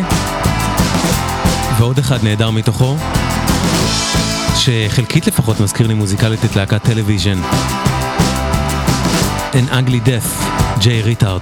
ועוד 1.78 2.00
אחד 2.00 2.24
נהדר 2.24 2.50
מתוכו, 2.50 2.98
שחלקית 4.56 5.28
לפחות 5.28 5.60
מזכיר 5.60 5.88
לי 5.88 5.94
מוזיקלית 5.94 6.46
את 6.46 6.56
להקת 6.56 6.84
Television. 6.84 7.42
An 9.52 9.72
Ugly 9.72 10.08
Death, 10.08 10.44
ג'יי 10.80 11.02
ריטארד. 11.02 11.42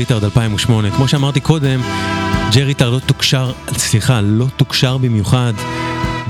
Death, 0.00 0.06
ג'יי 0.06 0.14
ריטארד 0.14 0.24
2008. 0.24 0.90
כמו 0.90 1.08
שאמרתי 1.08 1.40
קודם, 1.40 1.80
ג'יי 2.50 2.64
ריטארד 2.64 2.92
לא 2.92 2.98
תוקשר, 2.98 3.52
סליחה, 3.72 4.20
לא 4.20 4.46
תוקשר 4.56 4.98
במיוחד 4.98 5.52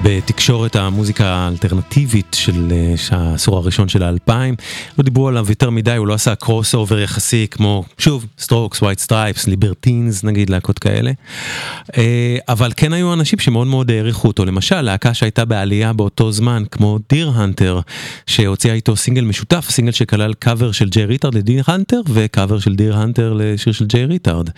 בתקשורת 0.02 0.76
המוזיקה 0.76 1.26
האלטרנטיבית 1.26 2.36
של 2.40 2.72
אה, 2.72 2.94
העשור 3.10 3.56
הראשון 3.56 3.88
של 3.88 4.02
האלפיים. 4.02 4.54
לא 4.98 5.04
דיברו 5.04 5.28
עליו 5.28 5.46
יותר 5.48 5.70
מדי, 5.70 5.96
הוא 5.96 6.06
לא 6.06 6.14
עשה 6.14 6.34
crossover 6.34 7.00
יחסי 7.00 7.46
כמו, 7.50 7.84
שוב, 7.98 8.26
Strokes, 8.38 8.82
White 8.82 8.98
Stripes, 8.98 9.46
Libertines, 9.46 10.24
נגיד, 10.24 10.50
להקות 10.50 10.78
כאלה. 10.78 11.12
אה, 11.96 12.36
אבל 12.48 12.72
כן 12.76 12.92
היו 12.92 13.12
אנשים 13.12 13.38
שמאוד 13.38 13.66
מאוד 13.66 13.90
העריכו 13.90 14.28
אותו. 14.28 14.44
למשל, 14.44 14.80
להקה 14.80 15.14
שהייתה 15.14 15.44
בעלייה 15.44 15.92
באותו 15.92 16.32
זמן, 16.32 16.62
כמו 16.70 16.98
Deerhunter, 17.08 17.80
שהוציאה 18.26 18.74
איתו 18.74 18.96
סינגל 18.96 19.24
משותף, 19.24 19.66
סינגל 19.70 19.92
שכלל 19.92 20.34
קאבר 20.34 20.72
של 20.72 20.88
ג'יי 20.88 21.04
ריטארד 21.04 21.34
ל 21.34 21.64
Deerhunter, 21.66 22.00
וקאבר 22.08 22.58
של 22.58 22.74
Deerhunter 22.74 23.32
לשיר 23.36 23.72
של 23.72 23.86
ג'יי 23.86 24.04
ריטארד. 24.04 24.50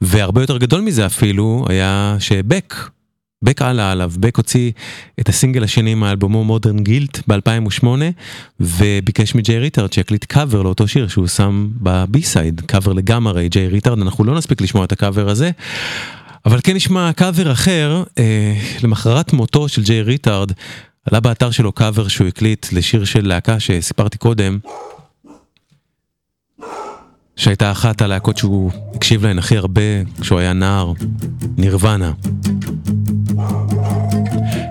והרבה 0.00 0.40
יותר 0.40 0.58
גדול 0.58 0.80
מזה 0.80 1.06
אפילו, 1.06 1.64
היה 1.68 2.16
שבק, 2.18 2.74
בק 3.44 3.62
עלה 3.62 3.92
עליו, 3.92 4.12
בק 4.18 4.36
הוציא 4.36 4.72
את 5.20 5.28
הסינגל 5.28 5.64
השני 5.64 5.94
מאלבומו 5.94 6.44
Modern 6.44 6.78
Guilt 6.78 7.28
ב-2008 7.28 7.86
וביקש 8.60 9.34
מג'יי 9.34 9.58
ריטארד 9.58 9.92
שיקליט 9.92 10.24
קאבר 10.24 10.62
לאותו 10.62 10.88
שיר 10.88 11.08
שהוא 11.08 11.26
שם 11.26 11.68
ב 11.76 12.22
B-side, 12.22 12.60
קאבר 12.66 12.92
לגמרי 12.92 13.48
ג'יי 13.48 13.68
ריטארד, 13.68 13.98
אנחנו 13.98 14.24
לא 14.24 14.34
נספיק 14.34 14.60
לשמוע 14.60 14.84
את 14.84 14.92
הקאבר 14.92 15.28
הזה. 15.28 15.50
אבל 16.46 16.60
כן 16.64 16.76
נשמע 16.76 17.12
קאבר 17.12 17.52
אחר, 17.52 18.02
אה, 18.18 18.54
למחרת 18.82 19.32
מותו 19.32 19.68
של 19.68 19.82
ג'יי 19.82 20.02
ריטארד, 20.02 20.52
עלה 21.10 21.20
באתר 21.20 21.50
שלו 21.50 21.72
קאבר 21.72 22.08
שהוא 22.08 22.28
הקליט 22.28 22.66
לשיר 22.72 23.04
של 23.04 23.26
להקה 23.26 23.60
שסיפרתי 23.60 24.18
קודם, 24.18 24.58
שהייתה 27.36 27.72
אחת 27.72 28.02
הלהקות 28.02 28.36
שהוא 28.36 28.70
הקשיב 28.94 29.26
להן 29.26 29.38
הכי 29.38 29.56
הרבה 29.56 29.82
כשהוא 30.20 30.38
היה 30.38 30.52
נער, 30.52 30.92
נירוונה. 31.56 32.12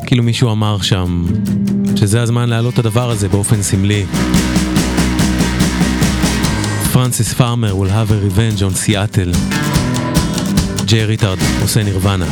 כאילו 0.06 0.24
מישהו 0.24 0.52
אמר 0.52 0.82
שם 0.82 1.26
שזה 1.96 2.22
הזמן 2.22 2.50
להעלות 2.50 2.74
את 2.74 2.80
הדבר 2.80 3.10
הזה 3.10 3.30
באופן 3.30 3.62
סמלי. 3.62 4.06
Frances 6.92 7.34
Farmer 7.34 7.74
will 7.74 7.90
have 7.90 8.12
a 8.12 8.38
revenge 8.38 8.62
on 8.62 8.86
Seattle. 8.86 9.38
ג'יי 10.86 11.06
ריטארד 11.06 11.38
עושה 11.62 11.84
נירוונה. 11.84 12.26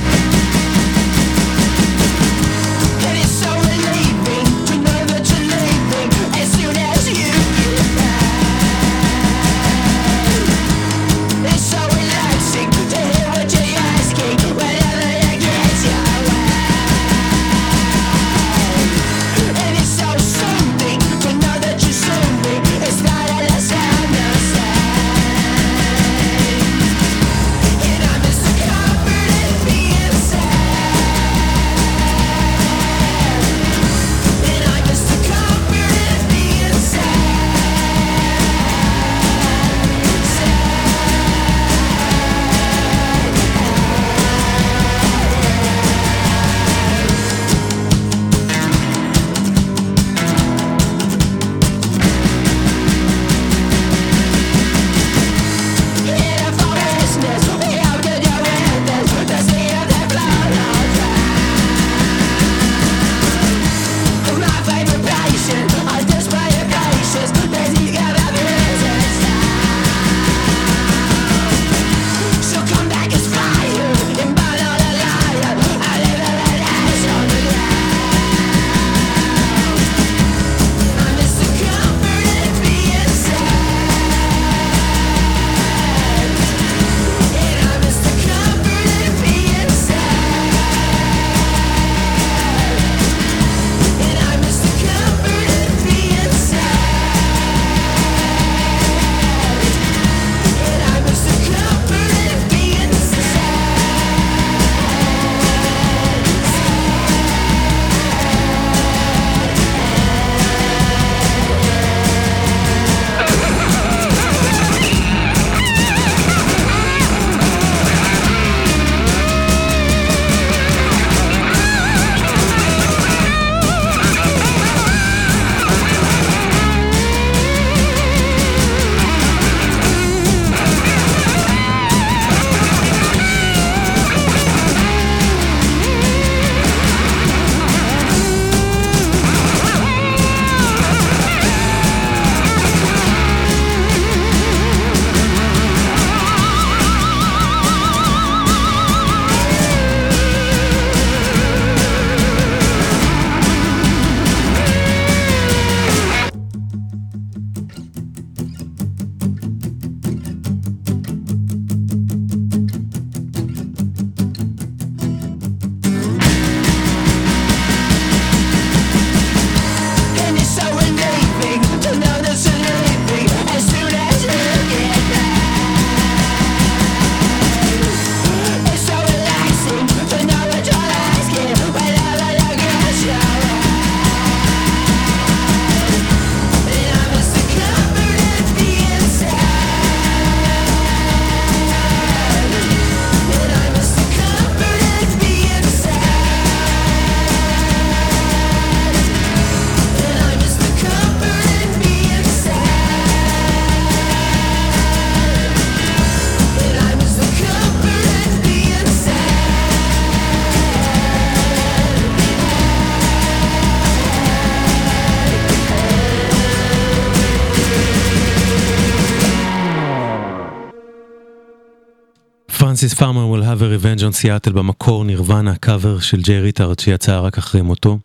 Farmer 222.97 223.35
will 223.35 223.43
have 223.43 223.61
a 223.61 223.65
revenge 223.65 224.01
on 224.01 224.23
Seattle 224.23 224.53
במקור 224.53 225.05
נירוונה 225.05 225.55
קאבר 225.55 225.99
של 225.99 226.21
ג'יי 226.21 226.39
ריטארד 226.39 226.79
שיצא 226.79 227.19
רק 227.19 227.37
אחרי 227.37 227.61
מותו. 227.61 227.99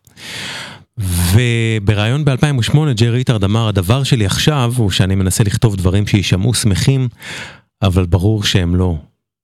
ובריאיון 0.99 2.25
ב-2008 2.25 2.77
ג'יי 2.95 3.11
ריטארד 3.11 3.45
אמר 3.45 3.69
הדבר 3.69 4.03
שלי 4.05 4.27
עכשיו 4.27 4.73
הוא 4.77 4.91
שאני 4.91 5.15
מנסה 5.15 5.45
לכתוב 5.45 5.77
דברים 5.77 6.07
שיישמעו 6.07 6.55
שמחים 6.55 7.09
אבל 7.83 8.07
ברור 8.07 8.45
שהם 8.45 8.77
לא. 8.77 8.97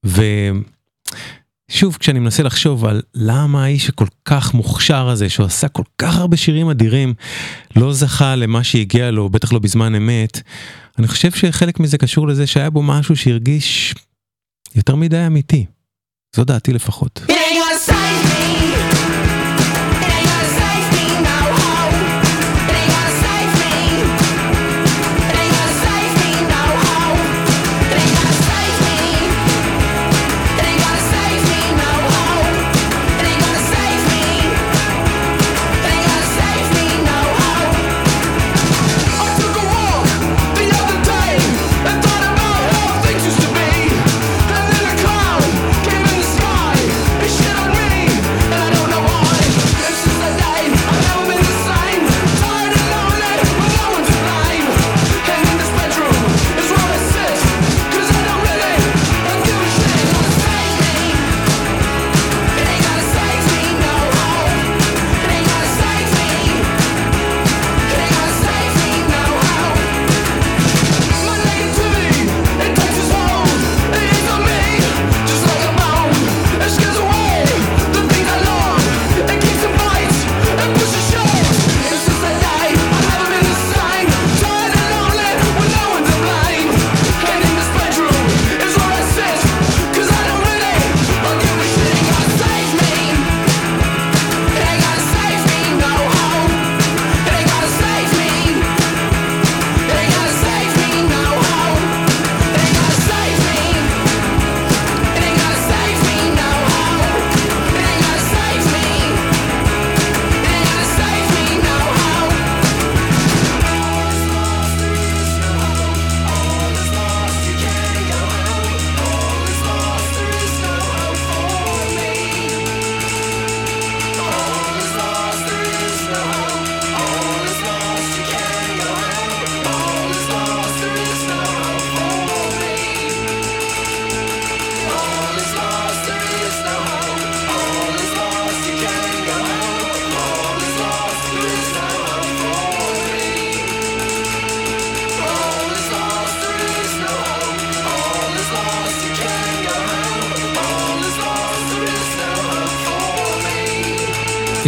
ושוב 0.05 1.97
כשאני 2.01 2.19
מנסה 2.19 2.43
לחשוב 2.43 2.85
על 2.85 3.03
למה 3.15 3.65
האיש 3.65 3.89
הכל 3.89 4.07
כך 4.25 4.55
מוכשר 4.55 5.09
הזה 5.09 5.29
שהוא 5.29 5.47
עשה 5.47 5.69
כל 5.69 5.83
כך 5.99 6.19
הרבה 6.19 6.37
שירים 6.37 6.71
אדירים 6.71 7.15
לא 7.77 7.93
זכה 7.93 8.37
למה 8.37 8.65
שהגיע 8.65 9.11
לו 9.11 9.29
בטח 9.29 9.53
לא 9.53 9.59
בזמן 9.59 9.95
אמת. 9.95 10.41
אני 10.99 11.09
חושב 11.09 11.31
שחלק 11.31 11.81
מזה 11.81 11.99
קשור 11.99 12.29
לזה 12.29 12.47
שהיה 12.47 12.71
בו 12.71 12.83
משהו 12.83 13.17
שהרגיש 13.17 13.95
יותר 14.75 14.95
מדי 14.97 15.27
אמיתי. 15.27 15.67
זו 16.37 16.45
דעתי 16.45 16.73
לפחות. 16.73 17.21
It 17.27 17.31
ain't 17.31 17.98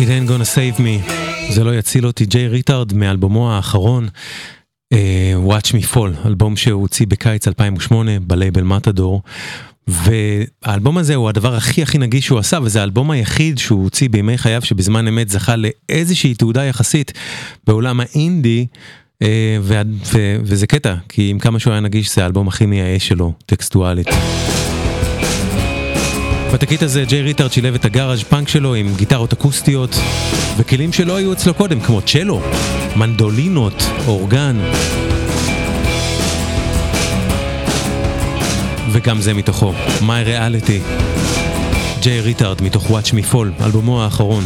It 0.00 0.08
ain't 0.08 0.28
gonna 0.28 0.56
save 0.56 0.80
me. 0.80 1.12
זה 1.52 1.64
לא 1.64 1.74
יציל 1.78 2.06
אותי. 2.06 2.26
ג'יי 2.26 2.48
ריטארד 2.48 2.92
מאלבומו 2.92 3.52
האחרון, 3.52 4.08
אה, 4.92 5.34
Watch 5.48 5.66
Me 5.66 5.94
Fall, 5.94 6.26
אלבום 6.26 6.56
שהוא 6.56 6.82
הוציא 6.82 7.06
בקיץ 7.06 7.48
2008 7.48 8.20
בלייבל 8.20 8.62
Matador. 8.62 9.22
והאלבום 9.86 10.98
הזה 10.98 11.14
הוא 11.14 11.28
הדבר 11.28 11.54
הכי 11.54 11.82
הכי 11.82 11.98
נגיש 11.98 12.26
שהוא 12.26 12.38
עשה 12.38 12.58
וזה 12.62 12.80
האלבום 12.80 13.10
היחיד 13.10 13.58
שהוא 13.58 13.82
הוציא 13.82 14.08
בימי 14.08 14.38
חייו 14.38 14.62
שבזמן 14.62 15.08
אמת 15.08 15.28
זכה 15.28 15.54
לאיזושהי 15.56 16.34
תהודה 16.34 16.64
יחסית 16.64 17.12
בעולם 17.66 18.00
האינדי 18.00 18.66
אה, 19.22 19.56
ו- 19.60 19.80
ו- 20.12 20.36
וזה 20.42 20.66
קטע 20.66 20.94
כי 21.08 21.30
עם 21.30 21.38
כמה 21.38 21.58
שהוא 21.58 21.70
היה 21.72 21.80
נגיש 21.80 22.14
זה 22.14 22.22
האלבום 22.22 22.48
הכי 22.48 22.66
מייאש 22.66 23.08
שלו 23.08 23.32
טקסטואלית. 23.46 24.08
בתקליט 26.52 26.82
הזה 26.82 27.04
ג'יי 27.04 27.22
ריטארד 27.22 27.52
שילב 27.52 27.74
את 27.74 27.84
הגאראז' 27.84 28.22
פאנק 28.22 28.48
שלו 28.48 28.74
עם 28.74 28.94
גיטרות 28.96 29.32
אקוסטיות 29.32 29.96
וכלים 30.56 30.92
שלא 30.92 31.16
היו 31.16 31.32
אצלו 31.32 31.54
קודם 31.54 31.80
כמו 31.80 32.00
צ'לו, 32.02 32.40
מנדולינות, 32.96 33.82
אורגן. 34.06 34.56
וגם 38.92 39.20
זה 39.20 39.34
מתוכו, 39.34 39.72
My 40.00 40.26
Reality. 40.26 41.00
ג'יי 42.00 42.20
ריטארד 42.20 42.62
מתוך 42.62 42.90
Watch 42.90 43.12
Me 43.12 43.32
Fall, 43.34 43.64
אלבומו 43.64 44.02
האחרון. 44.02 44.44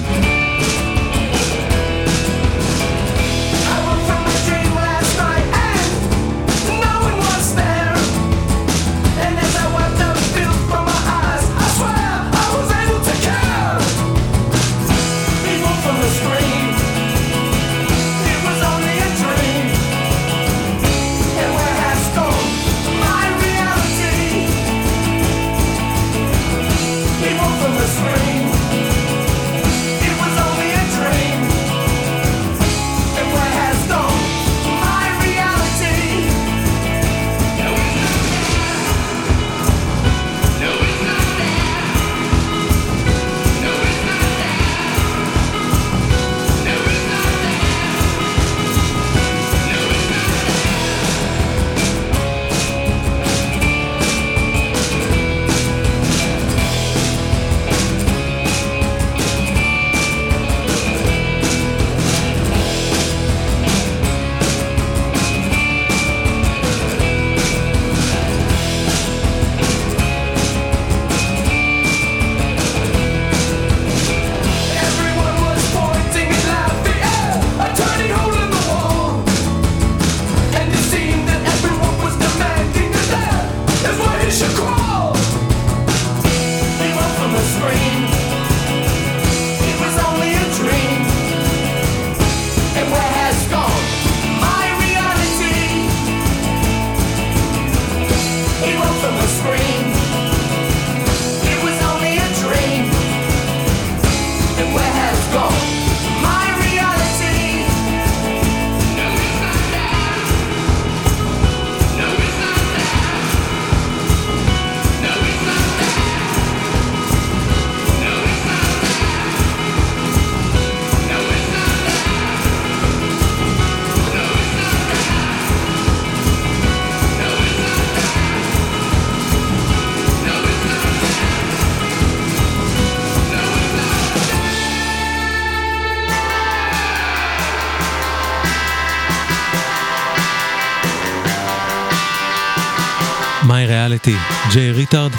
ריאליטי, 143.85 144.17
ג'יי 144.53 144.71
ריטארד. 144.71 145.13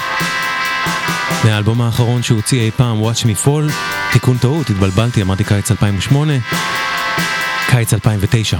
מהאלבום 1.43 1.82
האחרון 1.82 2.24
שהוציא 2.24 2.61
אי 2.61 2.72
פעם, 2.72 3.03
Watch 3.03 3.24
Me 3.24 3.45
Fall, 3.45 3.72
תיקון 4.11 4.38
טעות, 4.38 4.70
התבלבלתי, 4.70 5.22
אמרתי 5.22 5.43
קיץ 5.43 5.72
2008, 5.72 6.34
קיץ 7.70 7.93
2009, 7.93 8.57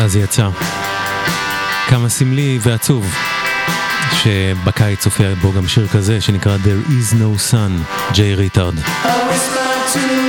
אז 0.00 0.16
יצא. 0.16 0.48
כמה 1.88 2.08
סמלי 2.08 2.58
ועצוב 2.62 3.14
שבקיץ 4.12 5.04
הופיע 5.04 5.34
בו 5.34 5.52
גם 5.52 5.68
שיר 5.68 5.88
כזה 5.88 6.20
שנקרא 6.20 6.56
There 6.56 6.90
is 6.90 7.14
no 7.14 7.52
sun, 7.52 8.12
ג'יי 8.12 8.34
ריטארד. 8.34 8.74
I 8.78 10.27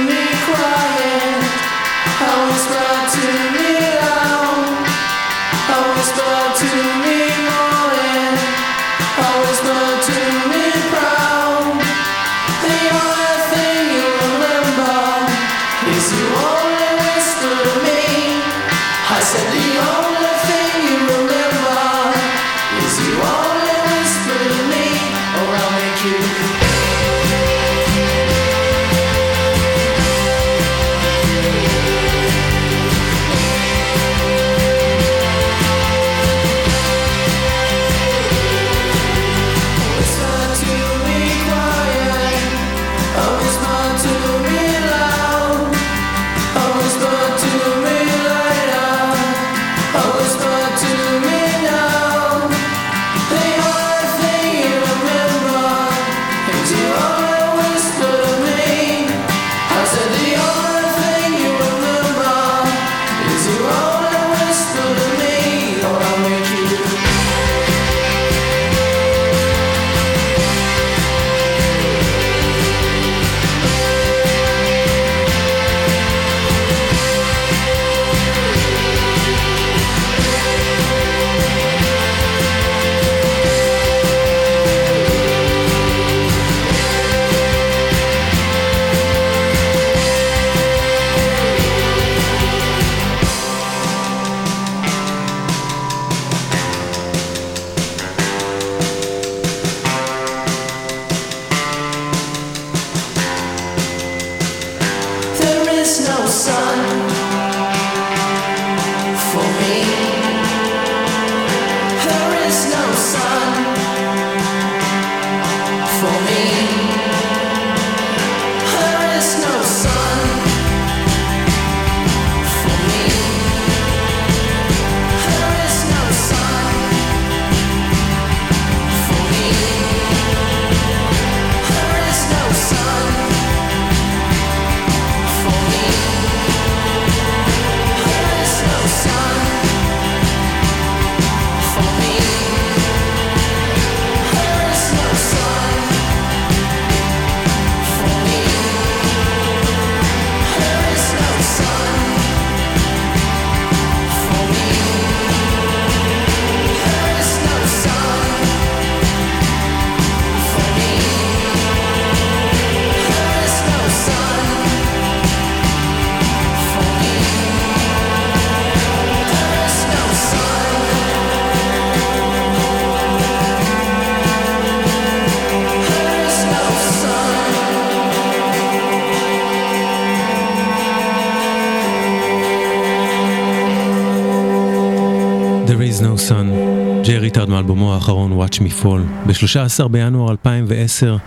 ריטארד 187.29 187.49
מאלבומו 187.49 187.93
האחרון 187.93 188.41
Watch 188.41 188.55
Me 188.55 188.83
Fall. 188.83 189.27
ב-13 189.27 189.87
בינואר 189.87 190.31
2010, 190.31 191.17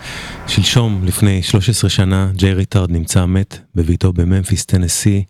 שלשום 0.47 1.01
לפני 1.03 1.43
13 1.43 1.89
שנה, 1.89 2.31
ג'יי 2.35 2.53
ריטארד 2.53 2.91
נמצא 2.91 3.25
מת 3.25 3.59
בביתו 3.75 4.13
בממפיס, 4.13 4.65
טנסי, 4.65 5.23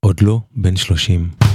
עוד 0.00 0.20
לא 0.22 0.40
בן 0.56 0.76
30. 0.76 1.47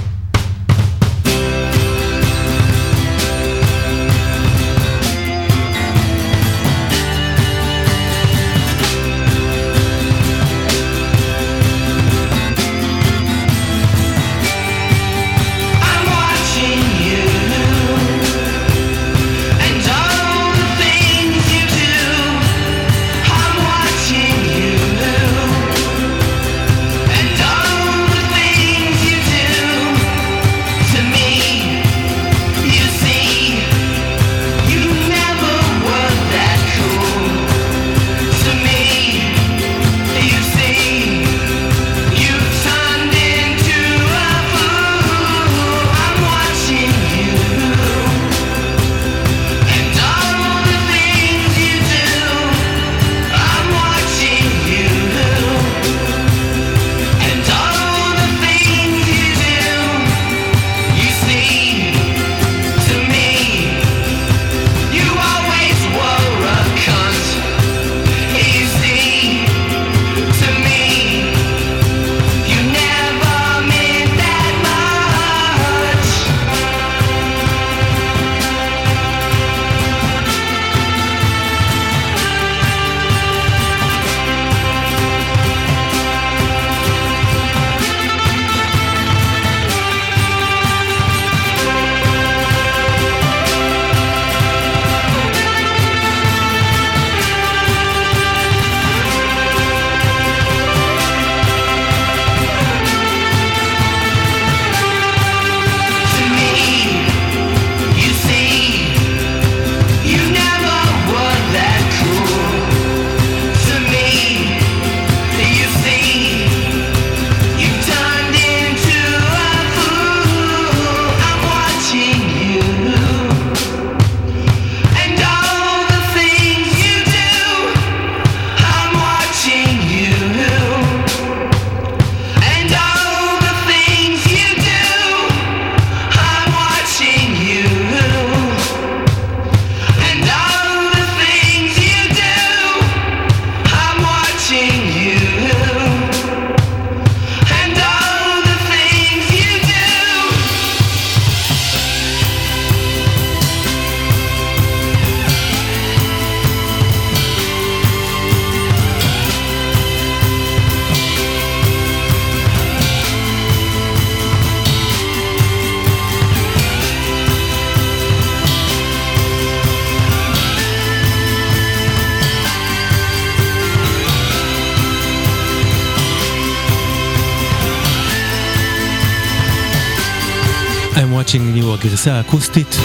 הגרסה 181.84 182.12
האקוסטית 182.12 182.76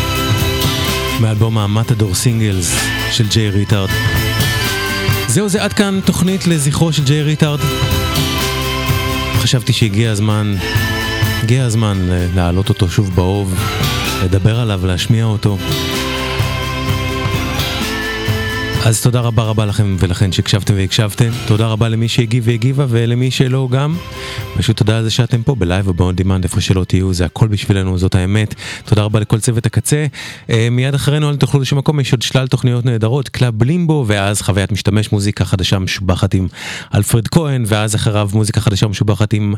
מאלבום 1.22 1.58
ה-Matador 1.58 2.16
Singles 2.16 2.76
של 3.12 3.28
ג'יי 3.28 3.50
ריטארד. 3.50 3.90
זהו 5.28 5.50
זה 5.50 5.64
עד 5.64 5.74
כאן 5.74 6.00
תוכנית 6.06 6.48
לזכרו 6.48 6.94
של 6.94 7.04
ג'יי 7.04 7.22
ריטארד. 7.22 7.60
חשבתי 9.38 9.74
שהגיע 9.74 10.12
הזמן, 10.12 10.56
הגיע 11.44 11.66
הזמן 11.66 11.98
להעלות 12.36 12.70
אותו 12.70 12.90
שוב 12.90 13.16
באוב, 13.16 13.56
לדבר 14.24 14.60
עליו, 14.60 14.86
להשמיע 14.86 15.26
אותו. 15.26 15.58
אז 18.86 19.02
תודה 19.02 19.20
רבה 19.20 19.44
רבה 19.44 19.66
לכם 19.66 19.96
ולכן 20.00 20.32
שהקשבתם 20.32 20.74
והקשבתם. 20.78 21.30
תודה 21.48 21.68
רבה 21.68 21.90
למי 21.90 22.08
שהגיב 22.08 22.44
והגיבה 22.48 22.86
ולמי 22.90 23.32
שלא 23.32 23.68
גם. 23.72 23.96
פשוט 24.60 24.78
תודה 24.78 24.98
על 24.98 25.04
זה 25.04 25.10
שאתם 25.10 25.44
פה 25.44 25.56
בלייב 25.56 25.88
או 25.88 25.94
ב-on 25.94 26.44
איפה 26.44 26.62
שלא 26.62 26.84
תהיו, 26.84 27.14
זה 27.14 27.26
הכל 27.26 27.48
בשבילנו, 27.48 27.98
זאת 27.98 28.16
האמת. 28.16 28.56
תודה 28.86 29.02
רבה 29.02 29.20
לכל 29.20 29.40
צוות 29.40 29.66
הקצה. 29.66 30.06
אה, 30.50 30.68
מיד 30.72 30.94
אחרינו 30.94 31.30
אל 31.30 31.36
תלכו 31.36 31.60
לשום 31.60 31.80
מקום, 31.80 32.00
יש 32.00 32.12
עוד 32.12 32.22
שלל 32.22 32.48
תוכניות 32.48 32.86
נהדרות, 32.86 33.30
קלאב 33.30 33.64
לימבו, 33.64 34.06
ואז 34.08 34.42
חוויית 34.42 34.72
משתמש, 34.72 35.12
מוזיקה 35.12 35.46
חדשה 35.46 35.80
משובחת 35.80 36.34
עם 36.34 36.48
אלפרד 36.96 37.28
כהן, 37.28 37.64
ואז 37.68 37.96
אחריו 37.96 38.30
מוזיקה 38.34 38.62
חדשה 38.62 38.88
משובחת 38.88 39.34
עם 39.34 39.54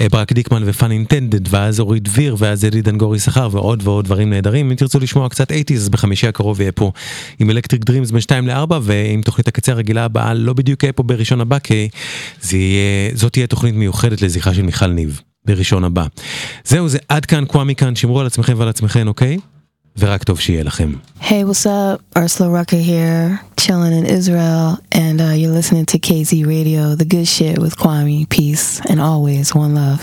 אה, 0.00 0.06
ברק 0.08 0.32
דיקמן 0.32 0.62
ו-Pun 0.66 0.90
Intended, 0.90 1.54
ואז 1.54 1.80
אורית 1.80 2.02
דביר, 2.02 2.36
ואז 2.38 2.64
אלי 2.64 2.82
דנגורי 2.82 3.18
שכר, 3.18 3.48
ועוד 3.52 3.82
ועוד 3.84 4.04
דברים 4.04 4.30
נהדרים. 4.30 4.70
אם 4.70 4.76
תרצו 4.76 4.98
לשמוע 4.98 5.28
קצת 5.28 5.52
80's, 5.52 5.74
אז 5.74 5.88
בחמישי 5.88 6.28
הקרוב 6.28 6.60
יהיה 6.60 6.72
פה 6.72 6.92
עם 7.38 7.50
Electric 7.50 7.84
Dreams 7.84 8.10
בין 8.10 8.20
2 8.20 8.48
ל-4, 8.48 8.74
ועם 8.82 9.22
תוכנית 9.22 9.48
הקצה 9.48 9.72
הרגילה 9.72 10.04
הבאה 10.04 10.34
לא 10.34 10.52
בדיוק 10.52 10.82
יהיה 10.82 10.92
פה 10.92 11.02
בראשון 11.02 11.40
הבא, 11.40 11.58
כי 11.58 11.88
זה 12.40 12.56
יהיה, 12.56 13.10
זאת 13.14 13.32
תהיה 13.32 13.46
תוכנית 13.46 13.74
מיוחדת 13.74 14.22
לזכרה 14.44 14.54
של 14.54 14.62
מיכל 14.62 14.86
ניב, 14.86 15.20
בראשון 15.44 15.84
הבא. 15.84 16.06
זהו, 16.64 16.88
זה 16.88 16.98
עד 17.08 17.26
כאן, 17.26 17.44
קוואמי 17.44 17.74
כאן, 17.74 17.96
שמרו 17.96 18.20
על 18.20 18.26
עצמכם 18.26 18.54
ועל 18.56 18.68
עצמכם, 18.68 19.08
אוקיי? 19.08 19.38
ורק 19.98 20.24
טוב 20.24 20.40
שיהיה 20.40 20.62
לכם. 20.62 20.92
Hey, 21.20 21.44
what's 21.44 21.66
up? 21.66 22.18
Ursula 22.18 22.48
Rucker 22.50 22.82
here, 22.90 23.40
chilling 23.60 23.94
in 24.00 24.06
Israel, 24.06 24.78
and 24.92 25.20
uh, 25.20 25.34
you're 25.40 25.56
listening 25.60 25.86
to 25.92 25.98
KZ 25.98 26.32
Radio, 26.54 26.82
the 27.02 27.08
good 27.14 27.28
shit 27.28 27.58
with 27.58 27.74
Kwame. 27.82 28.28
Peace, 28.28 28.80
and 28.90 28.98
always 29.00 29.54
one 29.54 29.72
love. 29.82 30.00